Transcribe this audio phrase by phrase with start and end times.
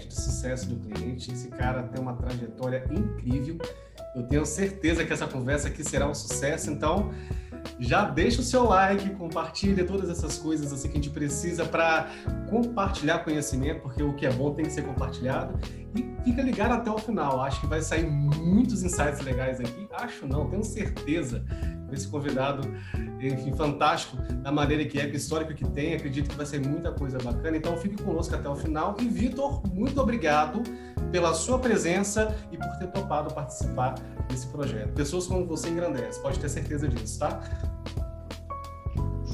[0.00, 1.32] de sucesso do cliente.
[1.32, 3.58] Esse cara tem uma trajetória incrível.
[4.14, 6.70] Eu tenho certeza que essa conversa aqui será um sucesso.
[6.70, 7.12] Então,
[7.78, 12.10] já deixa o seu like, compartilha todas essas coisas assim que a gente precisa para
[12.48, 15.58] compartilhar conhecimento, porque o que é bom tem que ser compartilhado.
[15.94, 17.40] E fica ligado até o final.
[17.40, 19.88] Acho que vai sair muitos insights legais aqui.
[19.92, 21.44] Acho não, tenho certeza
[21.92, 22.68] esse convidado,
[23.20, 25.94] enfim, fantástico da maneira que é, o histórico que tem.
[25.94, 27.56] Acredito que vai ser muita coisa bacana.
[27.56, 28.96] Então, fique conosco até o final.
[29.00, 30.62] E, Vitor, muito obrigado
[31.12, 33.94] pela sua presença e por ter topado participar
[34.28, 34.92] desse projeto.
[34.94, 37.40] Pessoas como você engrandece, pode ter certeza disso, tá?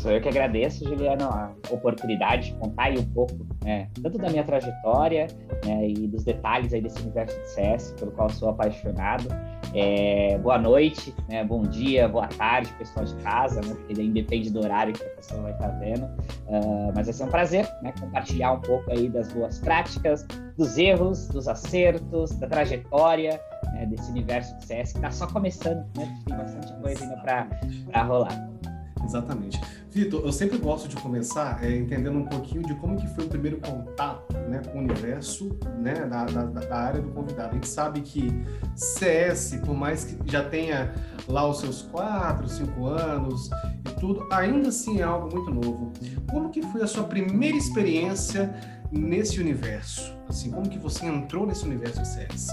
[0.00, 4.30] Sou eu que agradeço, Juliano, a oportunidade de contar aí um pouco, né, tanto da
[4.30, 5.26] minha trajetória
[5.66, 9.28] né, e dos detalhes aí desse universo de CS, pelo qual sou apaixonado.
[9.74, 14.60] É, boa noite, né, bom dia, boa tarde, pessoal de casa, né, porque depende do
[14.60, 16.04] horário que a pessoa vai estar vendo.
[16.46, 20.78] Uh, mas vai ser um prazer né, compartilhar um pouco aí das boas práticas, dos
[20.78, 23.38] erros, dos acertos, da trajetória
[23.74, 28.02] né, desse universo de CS que está só começando, né, tem bastante coisa ainda para
[28.02, 28.50] rolar.
[29.04, 29.60] Exatamente.
[29.90, 33.28] Vitor, eu sempre gosto de começar é, entendendo um pouquinho de como que foi o
[33.28, 37.50] primeiro contato né, com o universo né, da, da, da, área do convidado.
[37.50, 38.30] A gente sabe que
[38.74, 40.94] CS, por mais que já tenha
[41.26, 43.50] lá os seus quatro, cinco anos
[43.88, 45.92] e tudo, ainda assim é algo muito novo.
[46.30, 48.54] Como que foi a sua primeira experiência
[48.92, 50.16] nesse universo?
[50.28, 52.48] Assim, como que você entrou nesse universo de CS?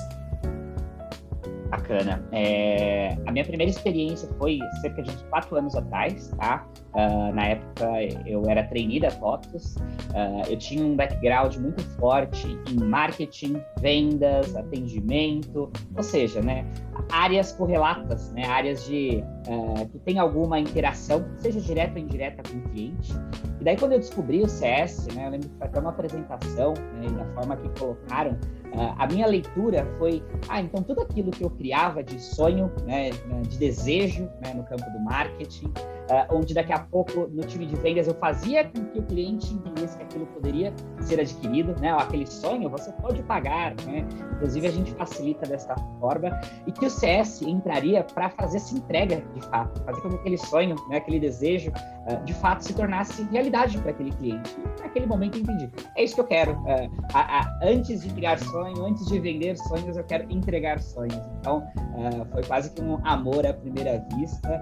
[1.70, 2.24] Bacana.
[2.32, 6.66] É, a minha primeira experiência foi cerca de quatro anos atrás, tá?
[6.94, 7.86] Uh, na época
[8.26, 14.56] eu era trainee da TOTUS, uh, eu tinha um background muito forte em marketing, vendas,
[14.56, 16.66] atendimento, ou seja, né,
[17.12, 22.58] áreas correlatas, né, áreas de uh, que tem alguma interação, seja direta ou indireta com
[22.58, 23.14] o cliente.
[23.60, 26.74] E daí quando eu descobri o CS, né, eu lembro que foi até uma apresentação,
[27.00, 28.38] né, da forma que colocaram,
[28.98, 33.12] a minha leitura foi, ah, então tudo aquilo que eu criava de sonho, né,
[33.48, 35.72] de desejo, né, no campo do marketing,
[36.32, 39.98] onde daqui a pouco no time de vendas eu fazia com que o cliente entendesse
[39.98, 41.92] que aquilo poderia ser adquirido, né?
[41.92, 44.06] Aquele sonho você pode pagar, né?
[44.36, 46.30] Inclusive a gente facilita dessa forma
[46.66, 50.38] e que o CS entraria para fazer essa entrega de fato, fazer com que aquele
[50.38, 50.98] sonho, né?
[50.98, 54.56] Aquele desejo uh, de fato se tornasse realidade para aquele cliente.
[54.78, 56.54] E naquele momento eu entendi, é isso que eu quero.
[56.54, 61.20] Uh, a, a, antes de criar sonho, antes de vender sonhos, eu quero entregar sonhos.
[61.40, 61.66] Então
[62.32, 64.62] foi quase que um amor à primeira vista.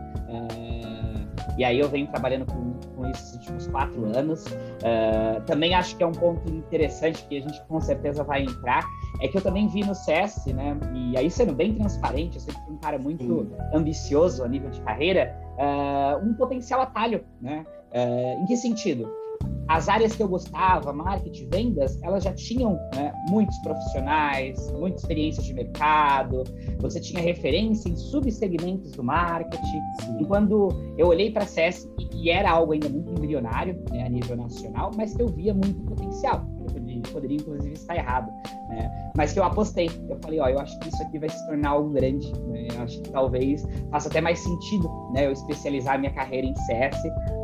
[1.57, 4.45] E aí eu venho trabalhando com, com isso esses últimos quatro anos.
[4.45, 8.83] Uh, também acho que é um ponto interessante que a gente com certeza vai entrar,
[9.21, 10.77] é que eu também vi no CS, né?
[10.93, 14.81] E aí sendo bem transparente, eu sempre fui um cara muito ambicioso a nível de
[14.81, 17.65] carreira, uh, um potencial atalho, né?
[17.91, 19.24] Uh, em que sentido?
[19.67, 25.41] As áreas que eu gostava, marketing, vendas, elas já tinham né, muitos profissionais, muita experiência
[25.41, 26.43] de mercado,
[26.79, 29.81] você tinha referência em subsegmentos do marketing.
[30.19, 34.09] E quando eu olhei para a CS, e, era algo ainda muito embrionário né, a
[34.09, 36.45] nível nacional, mas que eu via muito potencial.
[36.59, 38.31] Eu poderia, poderia inclusive estar errado,
[38.69, 39.11] né?
[39.15, 39.89] mas que eu apostei.
[40.09, 42.31] Eu falei, ó, eu acho que isso aqui vai se tornar algo grande.
[42.47, 42.67] Né?
[42.73, 46.97] Eu acho que talvez faça até mais sentido né, eu especializar minha carreira em CS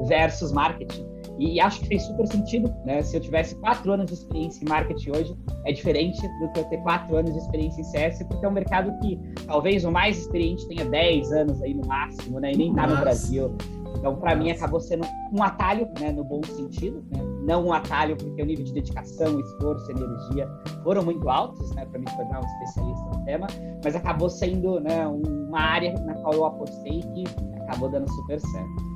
[0.07, 1.10] versus marketing.
[1.39, 3.01] E, acho que fez super sentido, né?
[3.01, 6.63] Se eu tivesse quatro anos de experiência em marketing hoje, é diferente do que eu
[6.65, 10.19] ter quatro anos de experiência em CS, porque é um mercado que talvez o mais
[10.19, 12.51] experiente tenha 10 anos aí no máximo, né?
[12.51, 13.55] E nem tá no Brasil.
[13.97, 17.21] Então, para mim, acabou sendo um atalho, né, no bom sentido, né?
[17.43, 20.47] Não um atalho porque o nível de dedicação, esforço, energia
[20.83, 23.47] foram muito altos, né, para me tornar um especialista no tema,
[23.83, 27.23] mas acabou sendo, né, uma área na qual eu apostei que
[27.63, 28.90] acabou dando super certo.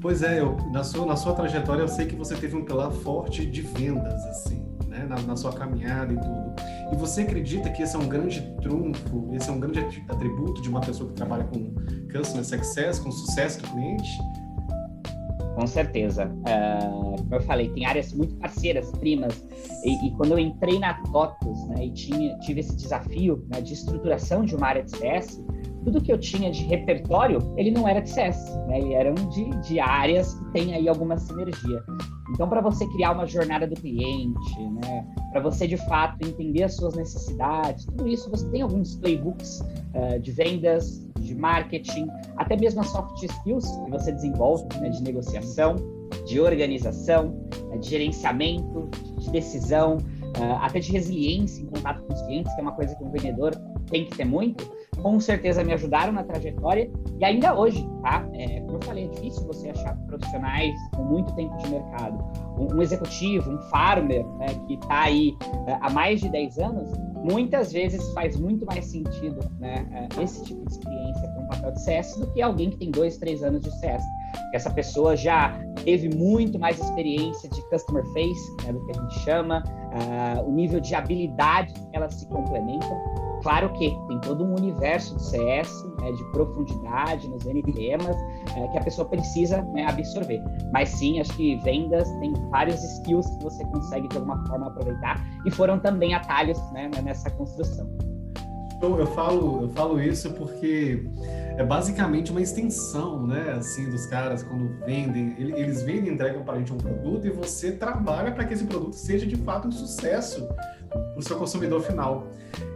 [0.00, 2.90] Pois é, eu, na, sua, na sua trajetória eu sei que você teve um pilar
[2.90, 5.04] forte de vendas, assim, né?
[5.06, 6.54] Na, na, sua caminhada e tudo.
[6.92, 10.70] E você acredita que esse é um grande trunfo, esse é um grande atributo de
[10.70, 11.74] uma pessoa que trabalha com
[12.10, 14.10] customer success, com sucesso do cliente?
[15.54, 16.26] Com certeza.
[16.26, 19.44] Uh, como eu falei, tem áreas muito parceiras, primas.
[19.84, 23.74] E, e quando eu entrei na TOTUS né, e tinha, tive esse desafio né, de
[23.74, 25.38] estruturação de uma área de CS,
[25.84, 28.36] tudo que eu tinha de repertório, ele não era de CS,
[28.68, 28.78] né?
[28.78, 31.82] Ele eram de, de áreas que tem aí alguma sinergia.
[32.32, 35.06] Então, para você criar uma jornada do cliente, né?
[35.32, 40.18] Para você de fato entender as suas necessidades, tudo isso você tem alguns playbooks uh,
[40.20, 44.90] de vendas, de marketing, até mesmo as soft skills que você desenvolve, né?
[44.90, 45.76] De negociação,
[46.26, 47.34] de organização,
[47.68, 47.78] né?
[47.78, 48.88] de gerenciamento,
[49.18, 52.94] de decisão, uh, até de resiliência em contato com os clientes, que é uma coisa
[52.94, 53.54] que um vendedor
[53.90, 58.26] tem que ter muito com certeza me ajudaram na trajetória e ainda hoje, tá?
[58.34, 62.18] É, como eu falei, é difícil você achar profissionais com muito tempo de mercado.
[62.58, 66.90] Um, um executivo, um farmer, né, que está aí uh, há mais de 10 anos,
[67.16, 72.16] muitas vezes faz muito mais sentido né, uh, esse tipo de experiência papel de CS
[72.16, 74.02] do que alguém que tem dois, três anos de CS.
[74.54, 79.18] Essa pessoa já teve muito mais experiência de customer face, né, do que a gente
[79.20, 82.98] chama, uh, o nível de habilidade, elas se complementam.
[83.42, 87.62] Claro que tem todo um universo de CS, né, de profundidade nos N
[88.56, 90.42] é, que a pessoa precisa né, absorver.
[90.72, 95.24] Mas sim, acho que vendas tem vários skills que você consegue de alguma forma aproveitar
[95.46, 97.88] e foram também atalhos né, nessa construção.
[98.82, 101.04] Eu, eu, falo, eu falo isso porque
[101.56, 106.54] é basicamente uma extensão, né, assim, dos caras quando vendem, eles vendem e entregam para
[106.54, 109.72] a gente um produto e você trabalha para que esse produto seja de fato um
[109.72, 110.48] sucesso
[110.88, 112.28] para o seu consumidor final.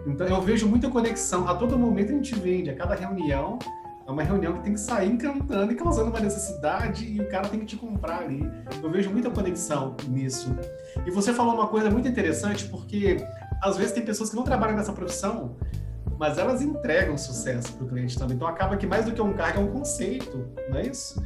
[0.06, 1.48] Então eu vejo muita conexão.
[1.48, 3.58] A todo momento a gente vende, a cada reunião
[4.06, 7.48] é uma reunião que tem que sair encantando e causando uma necessidade e o cara
[7.48, 8.46] tem que te comprar ali.
[8.82, 10.54] Eu vejo muita conexão nisso.
[11.06, 13.16] E você falou uma coisa muito interessante porque
[13.62, 15.56] às vezes tem pessoas que não trabalham nessa profissão,
[16.18, 18.36] mas elas entregam sucesso para o cliente também.
[18.36, 21.22] Então acaba que mais do que um cargo é um conceito, não é isso?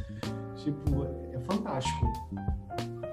[0.55, 2.11] Tipo, é fantástico.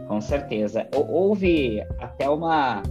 [0.08, 0.88] Com certeza.
[0.94, 2.82] Houve até uma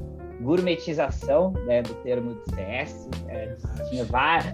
[0.42, 3.10] gourmetização né, do termo de CS.
[3.28, 3.56] É,
[3.90, 4.54] tinha várias,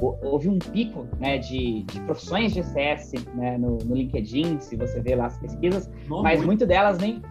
[0.00, 5.00] houve um pico né, de, de profissões de CS né, no, no, LinkedIn, se você
[5.00, 6.46] vê lá as pesquisas, Não, mas muito.
[6.46, 7.22] muito delas nem,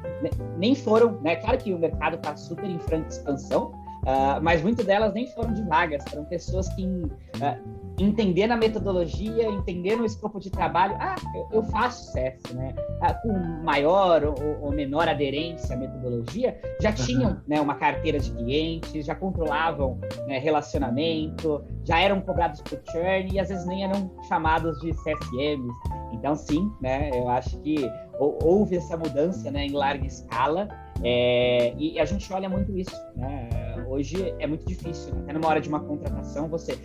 [0.57, 1.19] nem foram.
[1.21, 3.71] Né, claro que o mercado está super em franca expansão,
[4.03, 9.49] uh, mas muito delas nem foram de vagas, foram pessoas que uh, entendendo a metodologia,
[9.49, 12.75] entendendo o escopo de trabalho, ah, eu, eu faço CS, né?
[13.01, 13.33] Ah, com
[13.63, 19.15] maior ou, ou, menor aderência à metodologia, já tinham né, uma carteira de clientes, já
[19.15, 24.91] controlavam né, relacionamento, já eram cobrados por churn e às vezes nem eram chamados de
[24.91, 25.73] CSMs.
[26.11, 27.89] Então, sim, né, eu acho que
[28.19, 30.67] houve essa mudança né, em larga escala
[31.03, 33.49] é, e a gente olha muito isso, né?
[33.87, 35.21] Hoje é muito difícil, né?
[35.23, 36.77] até numa hora de uma contratação, você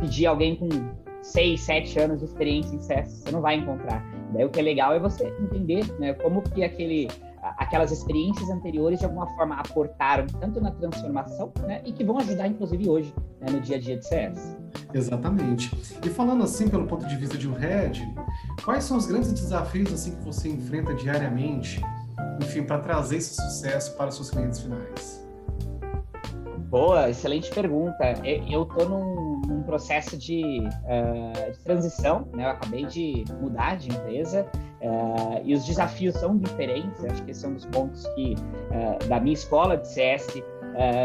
[0.00, 0.68] pedir alguém com
[1.22, 4.04] 6, 7 anos de experiência em CS, você não vai encontrar.
[4.32, 7.08] Daí o que é legal é você entender né, como que aquele,
[7.42, 12.46] aquelas experiências anteriores de alguma forma aportaram tanto na transformação né, e que vão ajudar
[12.46, 14.56] inclusive hoje né, no dia a dia de CS.
[14.92, 15.70] Exatamente.
[16.04, 18.02] E falando assim pelo ponto de vista de um head,
[18.64, 21.80] quais são os grandes desafios assim que você enfrenta diariamente,
[22.42, 25.20] enfim, para trazer esse sucesso para os seus clientes finais?
[26.70, 28.14] Boa, excelente pergunta.
[28.24, 32.44] Eu estou num, num, processo de, uh, de, transição, né?
[32.44, 34.46] Eu acabei de mudar de empresa
[34.80, 37.04] uh, e os desafios são diferentes.
[37.04, 40.40] Acho que esse é um dos pontos que uh, da minha escola de CS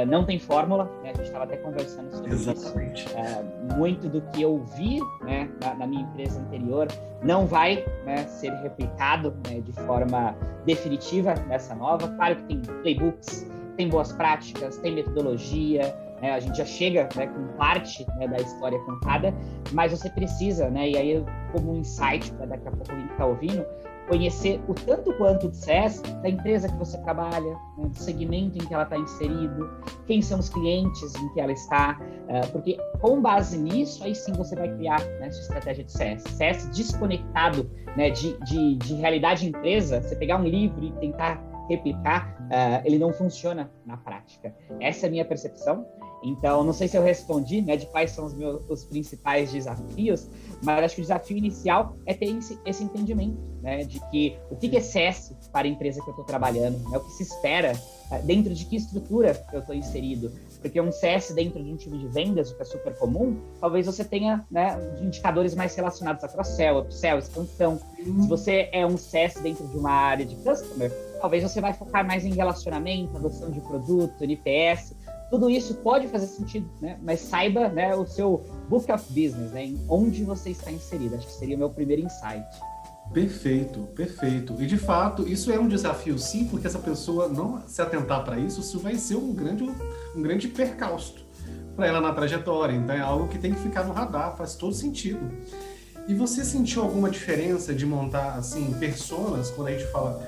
[0.08, 0.86] não tem fórmula.
[1.04, 1.12] Né?
[1.12, 3.06] A gente estava até conversando sobre Exatamente.
[3.06, 3.78] isso.
[3.78, 6.88] muito do que eu vi né, na, na minha empresa anterior
[7.24, 10.36] não vai né, ser replicado né, de forma
[10.66, 12.08] definitiva nessa nova.
[12.08, 13.46] Claro que tem playbooks
[13.76, 16.32] tem boas práticas, tem metodologia, né?
[16.32, 19.34] a gente já chega né, com parte né, da história contada,
[19.72, 23.14] mas você precisa, né, e aí como um insight para daqui a pouco alguém que
[23.14, 23.66] está ouvindo,
[24.08, 28.68] conhecer o tanto quanto de SES da empresa que você trabalha, né, do segmento em
[28.68, 29.70] que ela está inserido,
[30.06, 34.34] quem são os clientes em que ela está, uh, porque com base nisso, aí sim
[34.34, 36.24] você vai criar né, sua estratégia de SES.
[36.24, 42.36] SES desconectado né, de, de, de realidade empresa, você pegar um livro e tentar replicar,
[42.42, 44.54] uh, ele não funciona na prática.
[44.80, 45.86] Essa é a minha percepção.
[46.26, 50.28] Então, não sei se eu respondi, né, de quais são os meus os principais desafios,
[50.64, 54.56] mas acho que o desafio inicial é ter esse, esse entendimento, né, de que o
[54.56, 57.74] que é CS para a empresa que eu estou trabalhando, né, o que se espera,
[58.12, 62.00] uh, dentro de que estrutura eu estou inserido, porque um CS dentro de um time
[62.00, 66.28] de vendas, o que é super comum, talvez você tenha né, indicadores mais relacionados a
[66.28, 67.80] cross-sell, upsell, expansão.
[68.00, 68.24] Uhum.
[68.24, 70.92] Se você é um CS dentro de uma área de customer,
[71.22, 74.96] talvez você vai focar mais em relacionamento, adoção de produto, NPS.
[75.30, 77.00] Tudo isso pode fazer sentido, né?
[77.02, 81.16] Mas saiba né, o seu book of business, né, em onde você está inserido.
[81.16, 82.46] Acho que seria o meu primeiro insight.
[83.12, 84.56] Perfeito, perfeito.
[84.60, 88.38] E de fato, isso é um desafio sim, porque essa pessoa não se atentar para
[88.38, 89.64] isso, isso vai ser um grande,
[90.16, 91.26] um grande percalço
[91.76, 92.74] para ela na trajetória.
[92.74, 95.32] Então é algo que tem que ficar no radar, faz todo sentido.
[96.08, 100.22] E você sentiu alguma diferença de montar assim personas quando a gente fala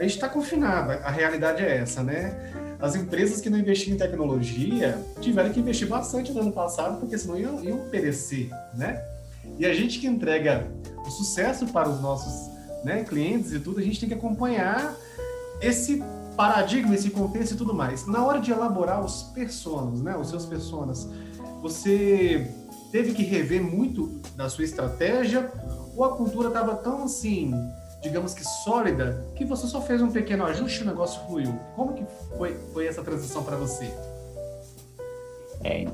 [0.00, 2.34] a gente está confinado, a realidade é essa, né?
[2.80, 7.18] As empresas que não investiram em tecnologia tiveram que investir bastante no ano passado, porque
[7.18, 9.04] senão iam, iam perecer, né?
[9.58, 10.66] E a gente que entrega
[11.06, 12.50] o sucesso para os nossos
[12.84, 14.94] né, clientes e tudo, a gente tem que acompanhar
[15.60, 16.02] esse
[16.36, 18.06] paradigma, esse contexto e tudo mais.
[18.06, 21.06] Na hora de elaborar os personas, né, os seus personas,
[21.60, 22.50] você
[22.90, 25.52] teve que rever muito da sua estratégia
[25.94, 27.52] ou a cultura estava tão assim,
[28.00, 31.58] digamos que sólida, que você só fez um pequeno ajuste e o negócio fluiu?
[31.76, 32.04] Como que
[32.36, 33.92] foi, foi essa transição para você?
[35.62, 35.86] É,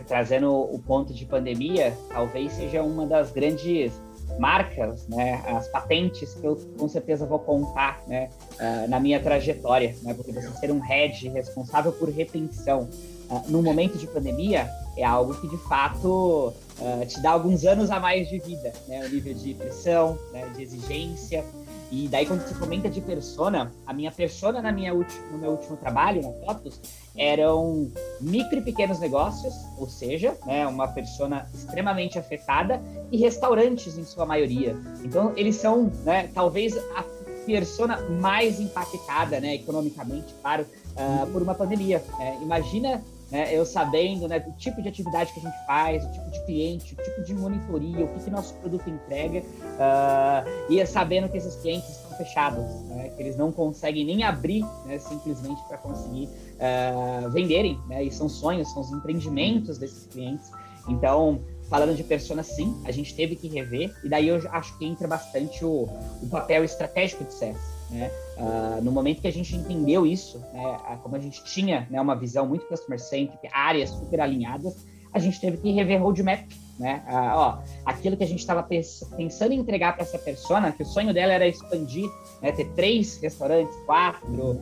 [0.00, 3.92] trazendo o ponto de pandemia, talvez seja uma das grandes
[4.38, 9.94] marcas, né, as patentes que eu com certeza vou contar, né, uh, na minha trajetória,
[10.02, 12.88] né, porque você ser um head responsável por retenção
[13.30, 17.90] uh, no momento de pandemia é algo que de fato uh, te dá alguns anos
[17.90, 21.44] a mais de vida, né, o nível de pressão, né, de exigência,
[21.90, 25.76] e daí, quando se comenta de persona, a minha persona na minha no meu último
[25.76, 26.80] trabalho, na Fotos,
[27.16, 27.88] eram
[28.20, 32.82] micro e pequenos negócios, ou seja, né, uma persona extremamente afetada,
[33.12, 34.76] e restaurantes em sua maioria.
[35.04, 37.04] Então, eles são, né, talvez, a
[37.46, 42.02] persona mais impactada, né, economicamente, claro, uh, por uma pandemia.
[42.18, 46.12] É, imagina né, eu sabendo né, do tipo de atividade que a gente faz, o
[46.12, 50.86] tipo de cliente, o tipo de monitoria, o que, que nosso produto entrega, uh, e
[50.86, 55.60] sabendo que esses clientes estão fechados, né, que eles não conseguem nem abrir né, simplesmente
[55.66, 60.52] para conseguir uh, venderem, né, e são sonhos, são os empreendimentos desses clientes.
[60.88, 64.84] Então, falando de persona, sim, a gente teve que rever, e daí eu acho que
[64.84, 65.88] entra bastante o,
[66.22, 67.73] o papel estratégico de CS.
[67.90, 68.10] Né?
[68.36, 72.16] Uh, no momento que a gente entendeu isso, né, como a gente tinha né, uma
[72.16, 74.74] visão muito customer-centric, áreas super alinhadas,
[75.12, 76.44] a gente teve que rever roadmap.
[76.78, 77.04] Né?
[77.06, 80.86] Uh, ó, aquilo que a gente estava pensando em entregar para essa persona, que o
[80.86, 82.10] sonho dela era expandir,
[82.42, 84.60] né, ter três restaurantes, quatro,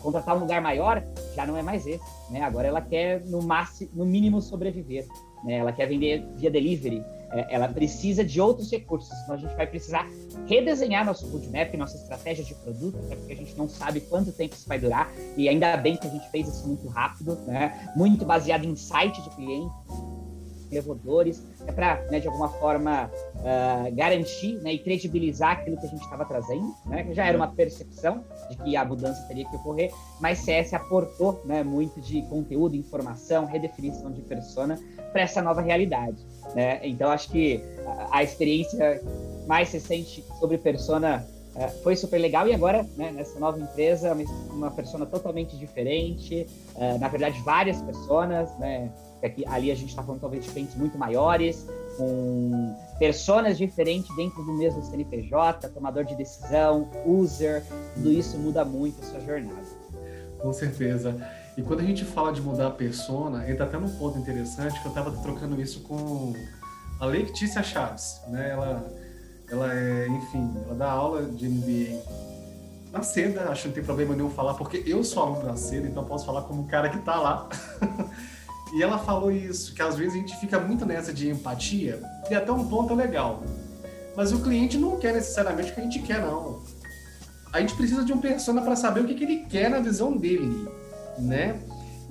[0.00, 1.02] contratar um lugar maior,
[1.34, 2.04] já não é mais esse.
[2.30, 2.40] Né?
[2.42, 5.06] Agora ela quer, no, máximo, no mínimo, sobreviver.
[5.42, 5.54] Né?
[5.54, 7.02] Ela quer vender via delivery,
[7.32, 9.10] é, ela precisa de outros recursos.
[9.22, 10.06] Então a gente vai precisar
[10.46, 13.16] redesenhar nosso roadmap, nossa estratégia de produto, né?
[13.16, 15.10] porque a gente não sabe quanto tempo isso vai durar.
[15.36, 17.92] E ainda bem que a gente fez isso muito rápido, né?
[17.96, 19.72] muito baseado em site de cliente
[20.70, 25.88] desenvolvedores, é para, né, de alguma forma, uh, garantir né, e credibilizar aquilo que a
[25.88, 29.56] gente estava trazendo, né, que já era uma percepção de que a mudança teria que
[29.56, 34.78] ocorrer, mas CS aportou né, muito de conteúdo, informação, redefinição de persona
[35.12, 36.24] para essa nova realidade.
[36.54, 36.80] Né?
[36.84, 39.02] Então, acho que a, a experiência
[39.50, 41.26] mais recente sobre persona
[41.56, 46.46] uh, foi super legal e agora, né, nessa nova empresa, uma, uma persona totalmente diferente,
[46.76, 48.92] uh, na verdade, várias personas, né?
[49.20, 51.66] Aqui, ali a gente está falando talvez de clientes muito maiores,
[51.98, 57.64] com personas diferentes dentro do mesmo CNPJ, tomador de decisão, user,
[57.94, 59.60] tudo isso muda muito a sua jornada.
[60.40, 61.14] Com certeza.
[61.56, 64.86] E quando a gente fala de mudar a persona, entra até num ponto interessante que
[64.86, 66.32] eu estava trocando isso com
[67.00, 68.50] a Letícia Chaves, né?
[68.52, 68.99] Ela,
[69.50, 72.20] ela é, enfim, ela dá aula de MBA
[72.92, 75.86] na seda, acho que não tem problema nenhum falar, porque eu sou aluno da seda,
[75.86, 77.48] então posso falar como um cara que está lá.
[78.72, 82.34] E ela falou isso, que às vezes a gente fica muito nessa de empatia, e
[82.36, 83.42] até um ponto é legal.
[84.16, 86.62] Mas o cliente não quer necessariamente o que a gente quer, não.
[87.52, 90.16] A gente precisa de um persona para saber o que, que ele quer na visão
[90.16, 90.68] dele,
[91.18, 91.60] né?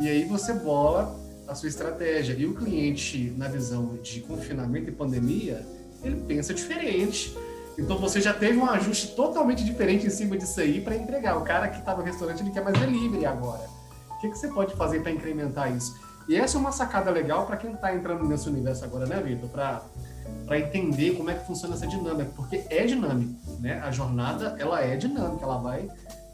[0.02, 1.18] E aí você bola
[1.48, 2.34] a sua estratégia.
[2.34, 5.66] E o cliente, na visão de confinamento e pandemia,
[6.04, 7.38] ele pensa diferente.
[7.78, 11.38] Então você já teve um ajuste totalmente diferente em cima disso aí para entregar.
[11.38, 13.68] O cara que está no restaurante ele quer mais delivery agora.
[14.12, 15.96] O que, que você pode fazer para incrementar isso?
[16.28, 19.50] E essa é uma sacada legal para quem está entrando nesse universo agora, né, Vitor?
[19.50, 23.80] Para entender como é que funciona essa dinâmica, porque é dinâmico, né?
[23.82, 25.90] A jornada, ela é dinâmica, ela vai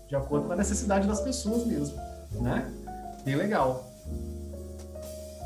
[0.09, 1.95] de acordo com a necessidade das pessoas mesmo,
[2.33, 2.69] né?
[3.23, 3.84] Bem legal.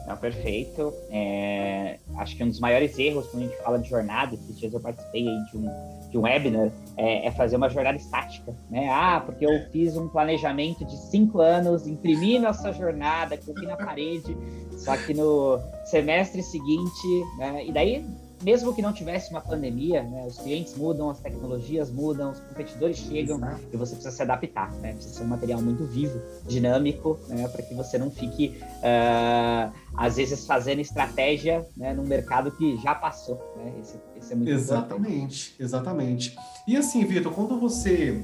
[0.09, 0.91] Não, perfeito.
[1.11, 4.73] É, acho que um dos maiores erros quando a gente fala de jornada, esses dias
[4.73, 8.89] eu participei de um, de um webinar, é, é, fazer uma jornada estática, né?
[8.89, 14.35] Ah, porque eu fiz um planejamento de cinco anos, imprimi nossa jornada, coloquei na parede,
[14.79, 17.63] só que no semestre seguinte, né?
[17.67, 18.03] E daí
[18.41, 22.98] mesmo que não tivesse uma pandemia, né, os clientes mudam, as tecnologias mudam, os competidores
[22.98, 23.62] chegam Exato.
[23.74, 24.93] e você precisa se adaptar, né?
[24.93, 30.15] Precisa ser um material muito vivo, dinâmico, né, para que você não fique, uh, às
[30.15, 33.36] vezes, fazendo estratégia né, num mercado que já passou.
[33.58, 33.74] Né?
[33.81, 35.55] Esse, esse é muito exatamente, importante.
[35.60, 36.36] exatamente.
[36.67, 38.24] E assim, Vitor, quando você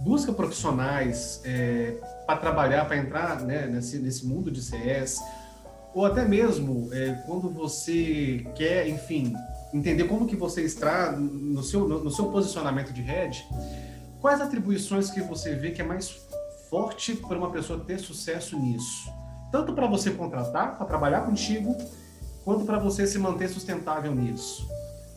[0.00, 5.18] busca profissionais é, para trabalhar, para entrar né, nesse, nesse mundo de CS,
[5.94, 9.34] ou até mesmo é, quando você quer, enfim,
[9.72, 13.44] entender como que você está no seu, no, no seu posicionamento de head,
[14.20, 16.10] quais atribuições que você vê que é mais
[16.68, 19.10] forte para uma pessoa ter sucesso nisso?
[19.50, 21.76] Tanto para você contratar, para trabalhar contigo,
[22.44, 24.68] quanto para você se manter sustentável nisso.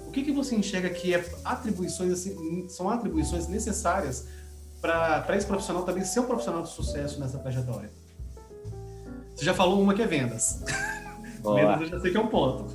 [0.07, 4.27] O que, que você enxerga que é atribuições, assim, são atribuições necessárias
[4.81, 7.89] para esse profissional também ser um profissional de sucesso nessa trajetória?
[9.35, 10.63] Você já falou uma que é vendas.
[11.43, 12.65] vendas eu já sei que é um ponto.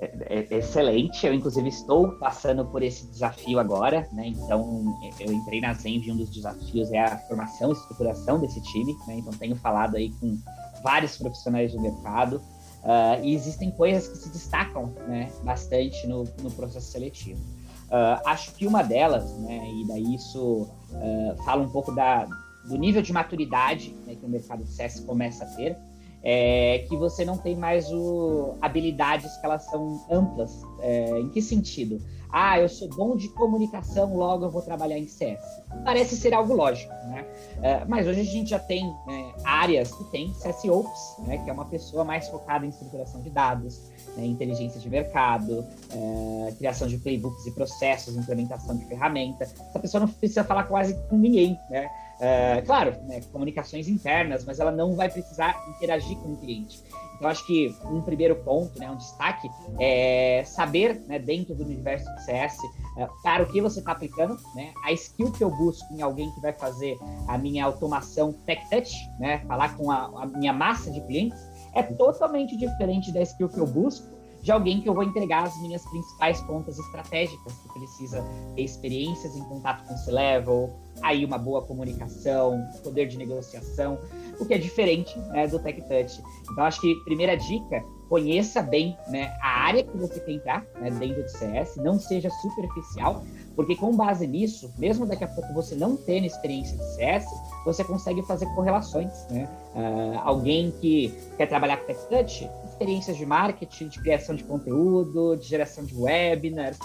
[0.00, 1.26] É, é, é excelente.
[1.26, 4.28] Eu, inclusive, estou passando por esse desafio agora, né?
[4.28, 4.84] Então,
[5.20, 8.94] eu entrei na Zenv e um dos desafios é a formação e estruturação desse time,
[9.06, 9.16] né?
[9.18, 10.38] Então, tenho falado aí com
[10.82, 12.36] vários profissionais do mercado
[12.82, 15.30] uh, e existem coisas que se destacam, né?
[15.42, 17.40] Bastante no, no processo seletivo.
[17.84, 19.70] Uh, acho que uma delas, né?
[19.70, 22.26] E daí isso uh, fala um pouco da,
[22.68, 25.76] do nível de maturidade né, que o mercado de CS começa a ter,
[26.22, 30.62] é que você não tem mais o, habilidades que elas são amplas.
[30.80, 32.00] É, em que sentido?
[32.36, 35.40] Ah, eu sou bom de comunicação, logo eu vou trabalhar em CS.
[35.84, 37.24] Parece ser algo lógico, né?
[37.62, 41.48] É, mas hoje a gente já tem né, áreas que tem CS Ops, né, que
[41.48, 43.80] é uma pessoa mais focada em estruturação de dados,
[44.16, 49.44] né, inteligência de mercado, é, criação de playbooks e processos, implementação de ferramenta.
[49.44, 51.88] Essa pessoa não precisa falar quase com ninguém, né?
[52.20, 56.82] É, claro, né, comunicações internas, mas ela não vai precisar interagir com o cliente.
[57.16, 62.12] Então, acho que um primeiro ponto, né, um destaque, é saber, né, dentro do universo
[62.12, 62.56] do CS,
[62.98, 66.30] é, para o que você está aplicando, né, a skill que eu busco em alguém
[66.32, 66.96] que vai fazer
[67.28, 71.38] a minha automação tech touch, né, falar com a, a minha massa de clientes,
[71.72, 75.58] é totalmente diferente da skill que eu busco de alguém que eu vou entregar as
[75.62, 78.22] minhas principais contas estratégicas, que precisa
[78.54, 80.70] ter experiências em contato com C-level,
[81.00, 83.98] aí uma boa comunicação, poder de negociação,
[84.38, 86.22] o que é diferente né, do Tech Touch.
[86.52, 90.90] Então, acho que primeira dica, conheça bem né, a área que você quer entrar né,
[90.90, 93.24] dentro de CS, não seja superficial,
[93.56, 97.24] porque com base nisso, mesmo daqui a pouco você não tendo experiência de CS,
[97.64, 99.10] você consegue fazer correlações.
[99.30, 99.48] Né?
[99.74, 105.36] Uh, alguém que quer trabalhar com Tech Touch experiências de marketing, de criação de conteúdo,
[105.36, 106.78] de geração de webinars.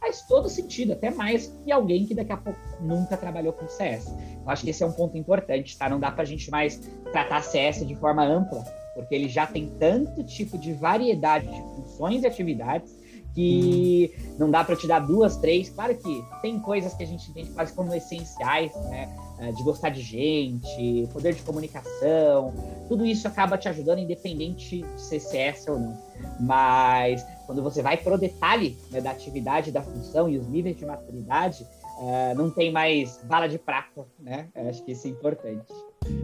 [0.00, 4.08] Faz todo sentido, até mais que alguém que daqui a pouco nunca trabalhou com CS.
[4.08, 5.88] Eu acho que esse é um ponto importante, tá?
[5.88, 6.78] Não dá para a gente mais
[7.12, 12.24] tratar CS de forma ampla, porque ele já tem tanto tipo de variedade de funções
[12.24, 12.97] e atividades
[13.34, 15.68] que não dá para te dar duas, três.
[15.68, 19.08] Claro que tem coisas que a gente entende quase como essenciais, né?
[19.40, 22.52] É, de gostar de gente, poder de comunicação,
[22.88, 25.96] tudo isso acaba te ajudando, independente de ser CS ou não.
[26.40, 30.84] Mas quando você vai pro detalhe né, da atividade, da função e os níveis de
[30.84, 31.64] maturidade,
[31.98, 34.48] uh, não tem mais bala de prata, né?
[34.56, 35.72] Eu acho que isso é importante.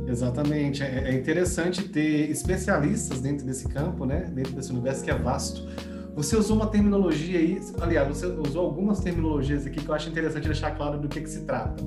[0.09, 0.83] Exatamente.
[0.83, 4.31] É, é interessante ter especialistas dentro desse campo, né?
[4.33, 5.67] Dentro desse universo que é vasto.
[6.15, 10.47] Você usou uma terminologia aí, aliás, você usou algumas terminologias aqui que eu acho interessante
[10.47, 11.83] deixar claro do que, que se trata.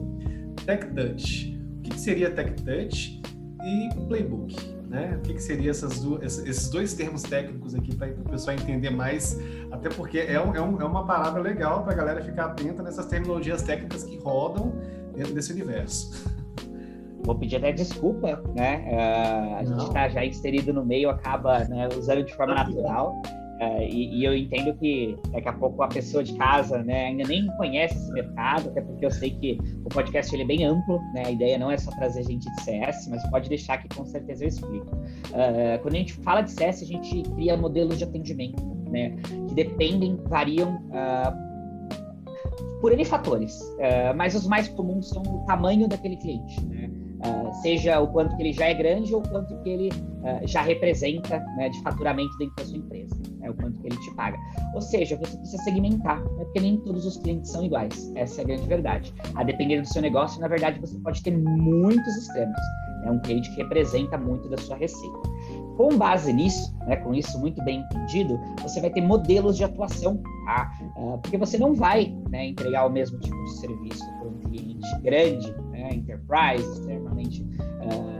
[0.65, 1.57] Tech Touch.
[1.77, 3.21] O que, que seria Tech Touch
[3.63, 4.53] e Playbook?
[4.89, 5.15] Né?
[5.17, 8.89] O que, que seria essas duas, esses dois termos técnicos aqui para o pessoal entender
[8.89, 9.39] mais,
[9.71, 12.83] até porque é, um, é, um, é uma palavra legal para a galera ficar atenta
[12.83, 14.73] nessas terminologias técnicas que rodam
[15.15, 16.29] dentro desse universo.
[17.23, 18.85] Vou pedir até desculpa, né?
[18.87, 19.79] Uh, a Não.
[19.79, 23.21] gente está já inserido no meio, acaba né, usando de forma natural.
[23.57, 27.23] Uh, e, e, eu entendo que daqui a pouco a pessoa de casa né, ainda
[27.23, 30.99] nem conhece esse mercado, até porque eu sei que o podcast ele é bem amplo,
[31.13, 34.05] né, a ideia não é só trazer gente de CS, mas pode deixar que com
[34.05, 34.95] certeza eu explico.
[34.95, 39.15] Uh, quando a gente fala de CS, a gente cria modelos de atendimento, né,
[39.49, 41.47] que dependem, variam uh,
[42.79, 43.59] por N fatores,
[44.15, 46.91] mas os mais comuns são o tamanho daquele cliente, né,
[47.61, 49.89] seja o quanto que ele já é grande ou o quanto que ele
[50.43, 54.13] já representa né, de faturamento dentro da sua empresa é o quanto que ele te
[54.13, 54.37] paga.
[54.73, 56.43] Ou seja, você precisa segmentar, né?
[56.43, 58.11] porque nem todos os clientes são iguais.
[58.15, 59.13] Essa é a grande verdade.
[59.35, 62.57] A depender do seu negócio, na verdade, você pode ter muitos extremos.
[63.05, 65.17] É um cliente que representa muito da sua receita.
[65.77, 70.19] Com base nisso, né, com isso muito bem entendido, você vai ter modelos de atuação,
[70.45, 70.71] tá?
[70.97, 75.01] Uh, porque você não vai né, entregar o mesmo tipo de serviço para um cliente
[75.03, 77.06] grande, né, enterprise, uh,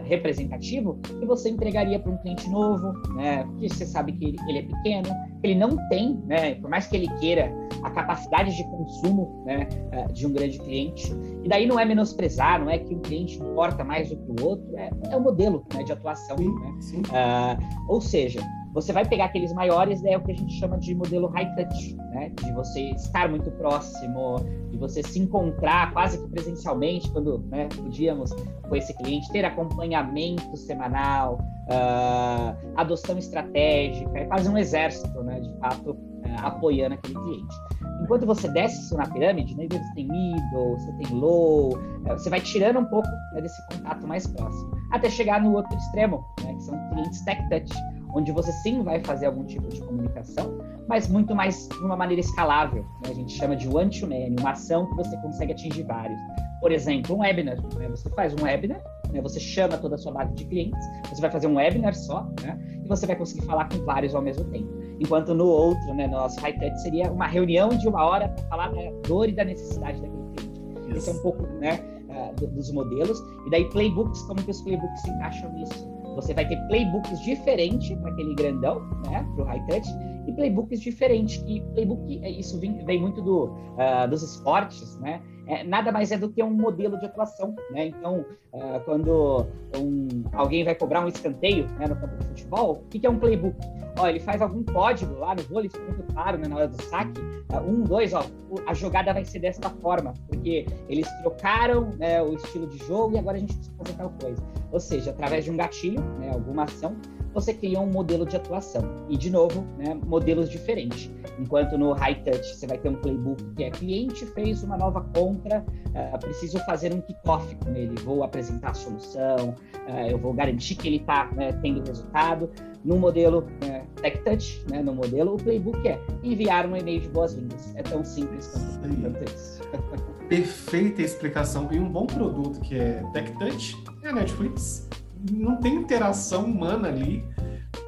[0.08, 3.43] representativo, que você entregaria para um cliente novo, né?
[3.43, 5.10] Porque você sabe que ele, é pequeno,
[5.43, 6.56] ele não tem, né?
[6.56, 9.67] Por mais que ele queira a capacidade de consumo, né?
[9.93, 11.13] Uh, de um grande cliente.
[11.43, 14.46] E daí não é menosprezar, não é que um cliente importa mais do que o
[14.46, 16.38] outro, é, é o modelo né, de atuação.
[16.38, 16.76] Sim, né?
[16.80, 17.02] Sim.
[17.02, 18.41] Uh, ou seja,
[18.78, 21.96] você vai pegar aqueles maiores, é o que a gente chama de modelo high touch,
[22.12, 22.32] né?
[22.44, 24.36] De você estar muito próximo,
[24.70, 28.32] de você se encontrar quase que presencialmente, quando né, podíamos
[28.70, 31.40] com esse cliente, ter acompanhamento semanal,
[31.72, 35.40] uh, adoção estratégica, é quase um exército, né?
[35.40, 35.98] De fato, uh,
[36.44, 37.56] apoiando aquele cliente.
[38.04, 42.30] Enquanto você desce isso na pirâmide, né, você tem middle, você tem low, uh, você
[42.30, 46.54] vai tirando um pouco né, desse contato mais próximo, até chegar no outro extremo, né,
[46.54, 47.74] que são clientes tech touch,
[48.13, 52.22] onde você sim vai fazer algum tipo de comunicação, mas muito mais de uma maneira
[52.22, 52.84] escalável.
[53.04, 53.12] Né?
[53.12, 56.20] A gente chama de one-to-many, uma ação que você consegue atingir vários.
[56.62, 57.58] Por exemplo, um webinar.
[57.76, 57.88] Né?
[57.89, 59.22] Você faz um webinar né?
[59.22, 62.60] Você chama toda a sua base de clientes, você vai fazer um webinar só, né?
[62.84, 64.67] E você vai conseguir falar com vários ao mesmo tempo.
[65.00, 68.43] Enquanto no outro, né, no nosso high touch, seria uma reunião de uma hora para
[68.46, 70.89] falar da dor e da necessidade daquele cliente.
[70.89, 70.98] Isso.
[70.98, 73.20] Esse é um pouco, né, uh, dos modelos.
[73.46, 75.97] E daí playbooks, como que os playbooks se encaixam nisso?
[76.18, 79.88] Você vai ter playbooks diferentes para aquele grandão, né, para o high touch,
[80.28, 81.44] e playbooks diferentes.
[81.48, 85.22] E playbook, é, isso vem, muito do, uh, dos esportes, né?
[85.48, 87.88] É, nada mais é do que um modelo de atuação, né?
[87.88, 92.90] Então, uh, quando um, alguém vai cobrar um escanteio né, no campo de futebol, o
[92.90, 93.56] que, que é um playbook?
[93.98, 96.82] Ó, ele faz algum código lá no vôlei, fica muito claro né, na hora do
[96.84, 97.22] saque.
[97.22, 98.26] Uh, um, dois, ó,
[98.68, 103.18] a jogada vai ser desta forma, porque eles trocaram né, o estilo de jogo e
[103.18, 104.44] agora a gente precisa fazer tal coisa.
[104.70, 106.98] Ou seja, através de um gatilho, né, alguma ação,
[107.39, 108.82] você cria um modelo de atuação.
[109.08, 111.12] E, de novo, né, modelos diferentes.
[111.39, 115.02] Enquanto no high touch você vai ter um playbook que é cliente fez uma nova
[115.15, 119.54] compra, uh, preciso fazer um kickoff com ele, vou apresentar a solução,
[119.88, 122.50] uh, eu vou garantir que ele está né, tendo resultado.
[122.84, 127.10] No modelo uh, tech touch, né, no modelo, o playbook é enviar um e-mail de
[127.10, 127.76] boas-vindas.
[127.76, 129.62] É tão simples quanto, quanto isso.
[130.28, 131.69] Perfeita explicação.
[131.71, 134.88] E um bom produto que é tech touch é a Netflix
[135.32, 137.24] não tem interação humana ali,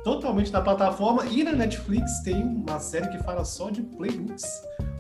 [0.04, 1.26] totalmente da plataforma.
[1.26, 4.46] E na Netflix tem uma série que fala só de playbooks.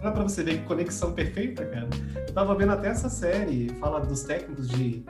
[0.01, 1.89] Olha pra você ver que conexão perfeita, cara.
[2.15, 5.03] Eu tava vendo até essa série, fala dos técnicos de,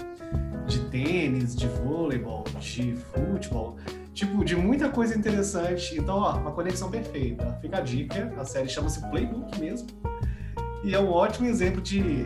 [0.67, 3.77] de tênis, de vôleibol, de futebol.
[4.13, 5.97] Tipo, de muita coisa interessante.
[5.97, 7.57] Então, ó, uma conexão perfeita.
[7.61, 9.87] Fica a dica, a série chama-se Playbook mesmo.
[10.83, 12.25] E é um ótimo exemplo de,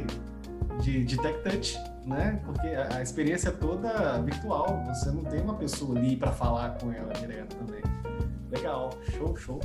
[0.81, 2.39] de, de tech touch né?
[2.45, 6.91] Porque a, experiência é toda virtual, você não tem uma pessoa ali para falar com
[6.91, 7.81] ela direto também.
[8.53, 9.59] Legal, show, show.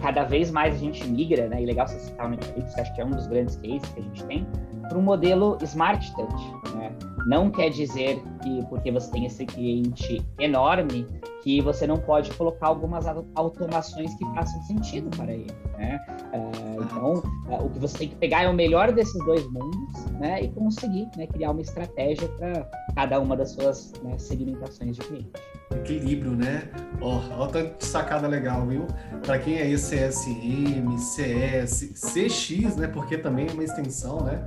[0.00, 1.62] Cada vez mais a gente migra, né?
[1.62, 4.00] E legal você citar o Netflix, que acho que é um dos grandes cases que
[4.00, 4.46] a gente tem,
[4.88, 6.92] para um modelo Smart Touch, né?
[7.26, 11.06] Não quer dizer que porque você tem esse cliente enorme
[11.42, 16.00] que você não pode colocar algumas automações que façam sentido para ele, né?
[16.32, 17.12] Uh, então,
[17.48, 20.42] uh, o que você tem que pegar é o melhor desses dois mundos, né?
[20.42, 25.32] E conseguir né, criar uma estratégia para cada uma das suas né, segmentações de cliente.
[25.70, 26.70] Equilíbrio, né?
[27.00, 28.86] Ó, oh, sacada legal, viu?
[29.24, 32.86] Para quem é CSM, CS, CX, né?
[32.86, 34.44] Porque também é uma extensão, né?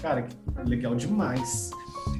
[0.00, 0.26] Cara,
[0.64, 1.70] legal demais.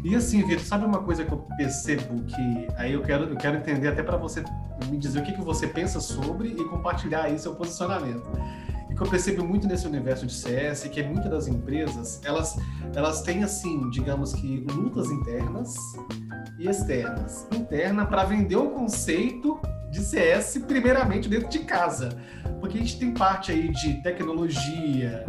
[0.05, 3.57] E assim, Vitor, sabe uma coisa que eu percebo que aí eu quero, eu quero
[3.57, 4.45] entender até para você
[4.91, 8.29] me dizer o que, que você pensa sobre e compartilhar aí seu posicionamento.
[8.91, 12.57] E que eu percebo muito nesse universo de CS que muitas das empresas, elas,
[12.95, 15.75] elas têm assim, digamos que lutas internas
[16.62, 17.46] e externas.
[17.53, 22.11] Interna para vender o conceito de CS primeiramente dentro de casa.
[22.61, 25.27] Porque a gente tem parte aí de tecnologia,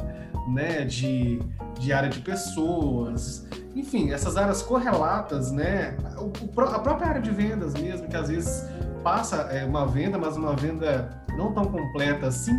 [0.47, 1.39] né, de,
[1.79, 7.73] de área de pessoas, enfim, essas áreas correlatas, né, o, a própria área de vendas
[7.73, 8.69] mesmo, que às vezes
[9.03, 12.53] passa é, uma venda, mas uma venda não tão completa assim,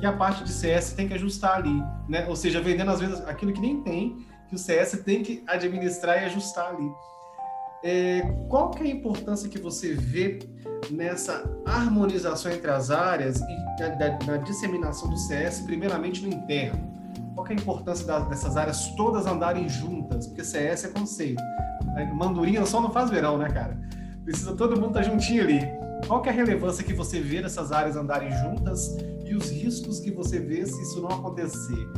[0.00, 3.20] que a parte de CS tem que ajustar ali, né, ou seja, vendendo às vezes
[3.28, 6.90] aquilo que nem tem, que o CS tem que administrar e ajustar ali.
[7.84, 10.38] É, qual que é a importância que você vê
[10.90, 16.94] nessa harmonização entre as áreas e na, na disseminação do CS, primeiramente no interno?
[17.44, 20.26] qual é a importância da, dessas áreas todas andarem juntas?
[20.26, 21.42] Porque CS é conceito.
[22.14, 23.78] Mandurinha só não faz verão, né, cara?
[24.24, 25.60] Precisa todo mundo estar tá juntinho ali.
[26.06, 30.10] Qual é a relevância que você vê dessas áreas andarem juntas e os riscos que
[30.10, 31.88] você vê se isso não acontecer?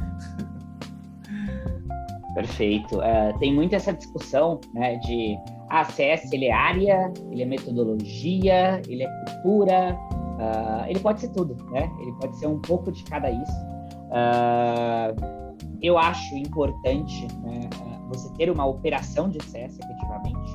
[2.35, 2.99] Perfeito.
[2.99, 5.37] Uh, tem muito essa discussão né, de
[5.69, 9.99] ah, CS ele é área, ele é metodologia, ele é cultura,
[10.37, 11.91] uh, ele pode ser tudo, né?
[12.01, 13.67] Ele pode ser um pouco de cada isso.
[14.07, 15.37] Uh,
[15.83, 17.61] eu acho importante né,
[18.09, 20.46] você ter uma operação de CS efetivamente,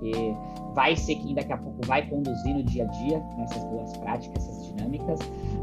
[0.00, 0.34] porque
[0.74, 4.48] vai ser quem daqui a pouco vai conduzir no dia a dia nessas boas práticas,
[4.48, 5.18] essas dinâmicas.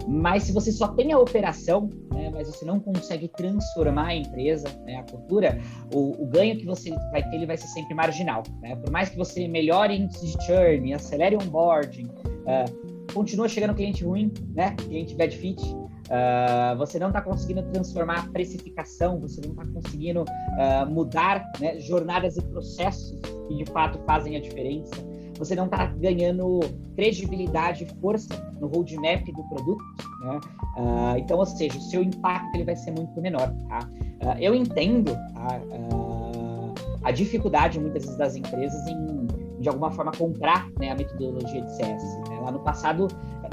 [0.07, 4.67] Mas se você só tem a operação, né, mas você não consegue transformar a empresa,
[4.85, 5.59] né, a cultura,
[5.93, 8.43] o, o, ganho que você vai ter ele vai ser sempre marginal.
[8.61, 8.75] Né?
[8.75, 14.31] Por mais que você melhore índice de churn, acelere onboarding, uh, continua chegando cliente ruim,
[14.53, 14.75] né?
[14.75, 15.61] cliente bad fit,
[16.07, 21.79] Uh, você não está conseguindo transformar a precificação, você não está conseguindo uh, mudar né,
[21.79, 24.95] jornadas e processos que de fato fazem a diferença,
[25.37, 26.61] você não está ganhando
[26.95, 29.83] credibilidade e força no roadmap do produto,
[30.21, 30.39] né?
[30.77, 33.53] Uh, então, ou seja, o seu impacto ele vai ser muito menor.
[33.67, 33.79] Tá?
[34.39, 35.61] eu entendo tá?
[37.03, 39.27] a dificuldade muitas vezes das empresas em
[39.59, 42.03] de alguma forma, comprar né, a metodologia de CS.
[42.29, 42.39] Né?
[42.41, 43.07] Lá no passado,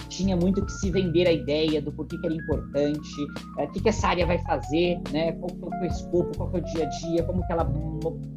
[0.09, 3.27] tinha muito que se vender a ideia do porquê que era importante,
[3.59, 5.33] é, o que, que essa área vai fazer, né?
[5.33, 7.71] qual, qual é o escopo, qual é o dia a dia, como que ela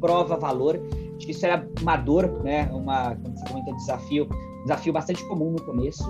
[0.00, 0.80] prova valor.
[1.16, 2.68] Acho que isso era uma dor, né?
[2.72, 4.28] uma, como você comenta, desafio,
[4.62, 6.04] desafio bastante comum no começo,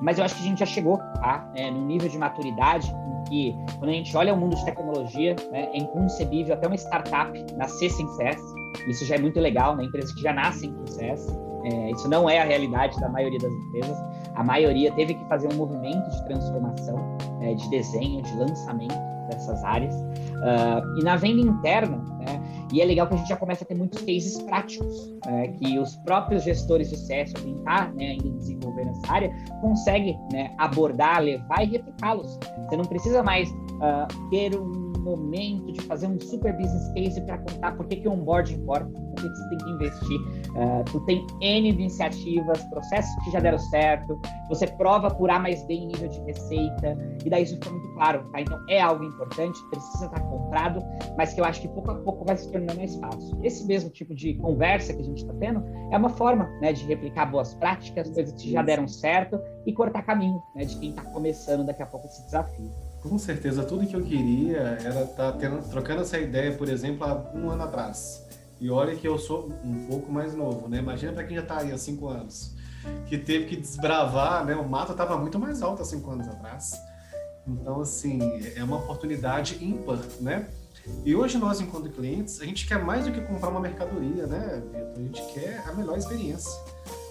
[0.00, 1.50] mas eu acho que a gente já chegou tá?
[1.54, 5.68] É, nível de maturidade em que, quando a gente olha o mundo de tecnologia, né,
[5.72, 8.40] é inconcebível até uma startup nascer sem CS,
[8.88, 9.84] isso já é muito legal, né?
[9.84, 11.26] empresas que já nascem com CS,
[11.64, 13.96] é, isso não é a realidade da maioria das empresas.
[14.34, 16.98] A maioria teve que fazer um movimento de transformação,
[17.40, 19.94] é, de desenho, de lançamento dessas áreas.
[19.94, 22.40] Uh, e na venda interna, né,
[22.72, 25.78] e é legal que a gente já começa a ter muitos cases práticos, né, que
[25.78, 31.22] os próprios gestores de CS, quem está né, ainda desenvolvendo essa área, conseguem né, abordar,
[31.22, 32.38] levar e replicá-los.
[32.68, 37.38] Você não precisa mais uh, ter um momento de fazer um super business case para
[37.38, 40.20] contar por que, que o onboard importa, por que, que você tem que investir.
[40.54, 45.64] Uh, tu tem N iniciativas, processos que já deram certo, você prova por A mais
[45.64, 48.40] B em nível de receita, e daí isso fica muito claro, tá?
[48.40, 50.80] Então é algo importante, precisa estar comprado,
[51.16, 53.36] mas que eu acho que pouco a pouco vai se tornando mais fácil.
[53.42, 56.84] Esse mesmo tipo de conversa que a gente está tendo é uma forma né, de
[56.84, 61.02] replicar boas práticas, coisas que já deram certo e cortar caminho né, de quem está
[61.02, 62.70] começando daqui a pouco esse desafio.
[63.02, 67.30] Com certeza, tudo que eu queria era estar tá trocando essa ideia, por exemplo, há
[67.34, 68.23] um ano atrás.
[68.64, 70.78] E olha que eu sou um pouco mais novo, né?
[70.78, 72.54] Imagina para quem já está aí há cinco anos,
[73.06, 74.56] que teve que desbravar, né?
[74.56, 76.72] O mato estava muito mais alto há cinco anos atrás.
[77.46, 78.18] Então, assim,
[78.56, 80.48] é uma oportunidade ímpar, né?
[81.04, 84.62] E hoje nós, enquanto clientes, a gente quer mais do que comprar uma mercadoria, né,
[84.72, 84.92] Vitor?
[84.96, 86.50] A gente quer a melhor experiência.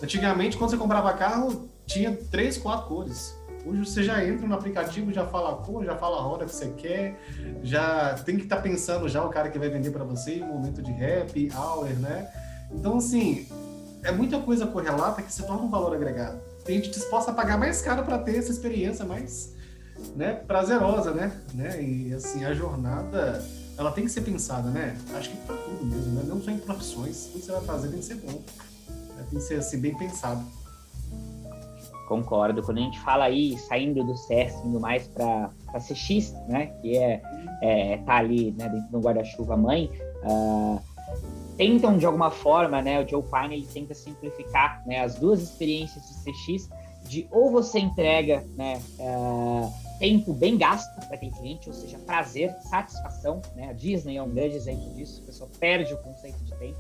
[0.02, 3.38] Antigamente, quando você comprava carro, tinha três, quatro cores.
[3.66, 6.54] Hoje você já entra no aplicativo, já fala a cor, já fala a roda que
[6.54, 7.18] você quer,
[7.64, 10.82] já tem que estar tá pensando já o cara que vai vender para você momento
[10.82, 12.30] de rap, hour, né?
[12.72, 13.48] Então, assim,
[14.04, 16.40] é muita coisa correlata que se torna um valor agregado.
[16.66, 19.54] Tem gente disposta a pagar mais caro para ter essa experiência mais
[20.16, 21.32] né, prazerosa, né?
[21.54, 21.82] né?
[21.82, 23.44] E, assim, a jornada,
[23.78, 24.98] ela tem que ser pensada, né?
[25.16, 26.24] Acho que para tudo mesmo, né?
[26.26, 27.26] Não só em profissões.
[27.26, 28.42] Tudo que você vai fazer tem que ser bom.
[29.16, 29.26] Né?
[29.30, 30.44] Tem que ser, assim, bem pensado.
[32.08, 32.62] Concordo.
[32.62, 37.22] Quando a gente fala aí, saindo do CS, indo mais para CX, né, que é,
[37.62, 39.90] é tá ali né, dentro do guarda-chuva mãe,
[40.24, 40.80] uh,
[41.58, 46.04] tentam de alguma forma, né, o Joe Pine ele tenta simplificar né, as duas experiências
[46.08, 46.70] de CX,
[47.06, 52.54] de ou você entrega né, uh, tempo bem gasto para aquele cliente, ou seja, prazer,
[52.70, 56.54] satisfação, né, a Disney é um grande exemplo disso, a pessoa perde o conceito de
[56.56, 56.80] tempo,